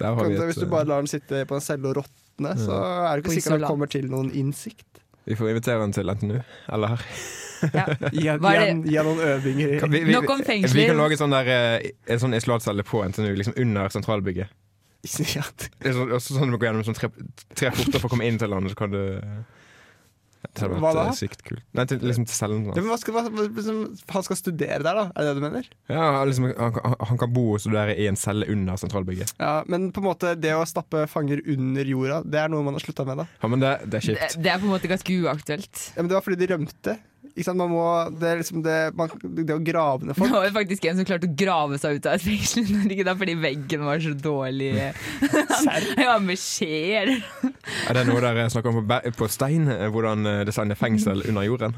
Der 0.00 0.10
har 0.10 0.16
Kan, 0.24 0.32
vi 0.32 0.36
et, 0.40 0.44
hvis 0.50 0.58
du 0.58 0.66
eh, 0.66 0.72
bare 0.72 0.88
lar 0.90 1.04
den 1.04 1.10
sitte 1.10 1.44
på 1.46 1.54
en 1.56 1.62
celle 1.62 1.86
og 1.92 2.00
råtne, 2.00 2.54
så 2.58 2.74
er 3.06 3.20
det 3.20 3.24
ikke 3.24 3.36
sikkert 3.38 3.60
han 3.60 3.68
kommer 3.68 3.90
til 3.92 4.08
noen 4.10 4.32
innsikt. 4.34 5.03
Vi 5.26 5.34
får 5.38 5.50
invitere 5.54 5.80
han 5.80 5.92
til 5.96 6.10
NTNU. 6.12 6.38
Eller 6.72 6.94
her. 6.94 7.06
ja. 7.72 7.84
Gi 8.12 8.26
er 8.28 8.38
noen 9.06 9.20
øvinger. 9.24 9.76
i- 9.76 9.80
Kan 9.80 9.90
vi, 9.94 10.02
vi, 10.04 10.12
Nok 10.12 10.30
om 10.34 10.42
fengsler. 10.44 10.76
vi 10.80 10.86
kan 10.90 10.96
lage 11.00 11.16
sånn 11.20 11.32
der, 11.32 11.48
eh, 11.54 11.90
en 12.12 12.20
sånn 12.20 12.36
isolatcelle 12.36 12.84
på 12.84 13.00
NTNU, 13.08 13.32
liksom 13.38 13.54
under 13.56 13.88
sentralbygget. 13.94 14.48
Ja, 15.36 15.42
Det 15.58 15.90
er 15.90 15.92
så, 15.92 16.06
sånn 16.32 16.48
du 16.48 16.56
må 16.56 16.58
gå 16.60 16.64
gjennom 16.68 16.84
sånn 16.86 16.96
tre, 16.96 17.10
tre 17.54 17.70
porter 17.76 17.98
for 18.00 18.08
å 18.08 18.12
komme 18.16 18.24
inn 18.28 18.38
til 18.40 18.48
landet, 18.52 18.72
så 18.72 18.78
kan 18.84 18.90
du 18.94 19.02
Det 20.52 20.62
hadde 20.64 20.76
Hva 20.78 20.90
vært 20.92 20.98
da? 21.00 21.04
eh, 21.08 21.16
sykt 21.18 21.42
kult. 21.46 21.62
Nei, 21.74 21.84
til, 21.90 21.98
liksom 22.04 22.26
til 22.28 22.36
cellen. 22.36 22.64
Ja, 22.68 22.74
men 22.82 22.90
hva 22.92 22.98
skal, 23.00 23.14
hva, 23.16 23.22
liksom, 23.48 23.78
han 24.12 24.26
skal 24.26 24.36
studere 24.38 24.80
der, 24.84 24.98
da? 25.00 25.04
Er 25.14 25.24
det 25.24 25.30
det 25.30 25.34
du 25.38 25.44
mener? 25.46 25.68
Ja, 25.88 26.04
liksom, 26.28 26.48
han, 26.58 26.72
kan- 26.76 26.96
han 27.08 27.18
kan 27.24 27.32
bo 27.34 27.46
og 27.54 27.60
studere 27.64 27.96
i 27.96 28.06
en 28.10 28.16
celle 28.20 28.46
under 28.52 28.76
sentralbygget. 28.76 29.32
Ja, 29.40 29.62
Men 29.66 29.88
på 29.92 30.02
en 30.04 30.08
måte 30.10 30.34
det 30.38 30.52
å 30.54 30.66
stappe 30.68 31.06
fanger 31.10 31.40
under 31.48 31.84
jorda, 31.94 32.20
det 32.28 32.38
er 32.44 32.48
noe 32.52 32.62
man 32.66 32.74
har 32.76 32.84
slutta 32.84 33.06
med, 33.08 33.22
da. 33.24 33.26
Ja, 33.42 33.48
men 33.48 33.60
det, 33.64 33.72
det 33.88 33.98
er 33.98 34.00
det, 34.00 34.04
kjipt. 34.20 34.38
det 34.44 34.52
er 34.52 34.58
på 34.62 34.68
en 34.68 34.74
måte 34.76 34.90
ganske 34.92 35.18
uaktuelt. 35.24 35.82
Ja, 35.96 36.02
men 36.02 36.08
Det 36.12 36.18
var 36.20 36.22
fordi 36.28 36.40
de 36.46 36.52
rømte. 36.54 36.98
Ikke 37.34 37.48
sant? 37.48 37.58
Man 37.58 37.72
må, 37.74 37.84
det, 38.14 38.28
er 38.30 38.38
liksom 38.38 38.60
det, 38.62 38.74
man, 38.94 39.10
det 39.26 39.56
å 39.56 39.58
grave 39.66 40.06
ned 40.06 40.14
folk 40.14 40.30
Det 40.30 40.36
var 40.36 40.44
jo 40.46 40.54
faktisk 40.54 40.84
en 40.86 41.00
som 41.00 41.06
klarte 41.08 41.26
å 41.26 41.34
grave 41.40 41.78
seg 41.82 41.98
ut 41.98 42.06
av 42.06 42.14
et 42.14 42.22
fengsel 42.22 42.68
i 42.68 42.76
Norge 42.76 43.06
da, 43.08 43.14
fordi 43.18 43.34
veggen 43.42 43.86
var 43.88 44.02
så 44.04 44.12
dårlig. 44.14 44.68
ja, 46.06 46.14
med 46.22 46.38
skjer. 46.38 47.10
Er 47.90 47.98
det 47.98 48.04
noe 48.06 48.22
dere 48.22 48.46
snakker 48.54 48.70
om 48.70 48.84
på, 48.86 49.00
på 49.18 49.30
Stein? 49.34 49.66
eh, 49.66 49.88
Hvordan 49.90 50.30
eh, 50.30 50.44
designe 50.46 50.78
fengsel 50.78 51.24
under 51.26 51.48
jorden? 51.48 51.74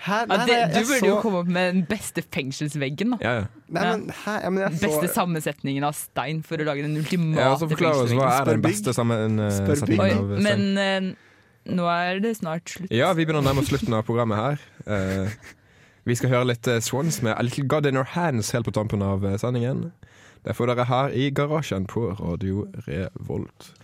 Hæ? 0.00 0.18
Ja, 0.28 0.36
det, 0.48 0.58
du 0.72 0.76
burde 0.78 0.84
burde 0.88 1.08
jo 1.10 1.16
komme 1.20 1.40
opp 1.42 1.48
med 1.52 1.74
den 1.74 1.82
beste 1.88 2.22
fengselsveggen. 2.24 3.16
da 3.16 3.18
Ja, 3.24 3.32
ja. 3.40 3.48
Nei, 3.68 3.82
men, 3.88 4.04
hæ? 4.22 4.36
Ja, 4.44 4.52
men 4.52 4.62
jeg 4.66 4.80
Beste 4.84 5.10
sammensetningen 5.12 5.84
av 5.88 5.96
stein 5.96 6.40
for 6.44 6.60
å 6.60 6.68
lage 6.68 6.84
den 6.84 6.96
ultimate 7.00 7.40
ja 7.40 7.56
fengselsveggen. 7.56 8.04
oss, 8.04 8.14
Hva 8.20 8.30
er 8.38 8.52
den 8.52 8.64
beste 8.64 8.96
sammensetningen 8.96 10.14
av 10.16 10.38
Stein? 10.38 10.46
men 10.46 10.84
eh, 10.84 11.10
nå 11.68 11.88
er 11.92 12.20
det 12.24 12.36
snart 12.38 12.70
slutt. 12.72 12.92
Ja, 12.94 13.12
vi 13.12 13.24
begynner 13.24 13.42
å 13.42 13.48
nærme 13.50 13.64
oss 13.64 13.70
slutten 13.72 13.96
av 13.96 14.06
programmet 14.08 14.40
her. 14.40 14.62
Uh, 14.86 15.56
vi 16.08 16.16
skal 16.16 16.32
høre 16.32 16.48
litt 16.48 16.68
eh, 16.70 16.80
Swans 16.80 17.20
med 17.22 17.36
A 17.36 17.44
Little 17.44 17.66
God 17.68 17.86
In 17.86 17.98
Our 18.00 18.08
Hands 18.14 18.52
helt 18.54 18.66
på 18.66 18.72
tampen 18.74 19.02
av 19.04 19.24
eh, 19.26 19.36
sendingen. 19.40 19.90
Det 20.46 20.56
får 20.56 20.72
dere 20.72 20.86
her 20.88 21.12
i 21.12 21.28
garasjen 21.36 21.84
på 21.90 22.08
Radio 22.16 22.64
Revolt. 22.86 23.74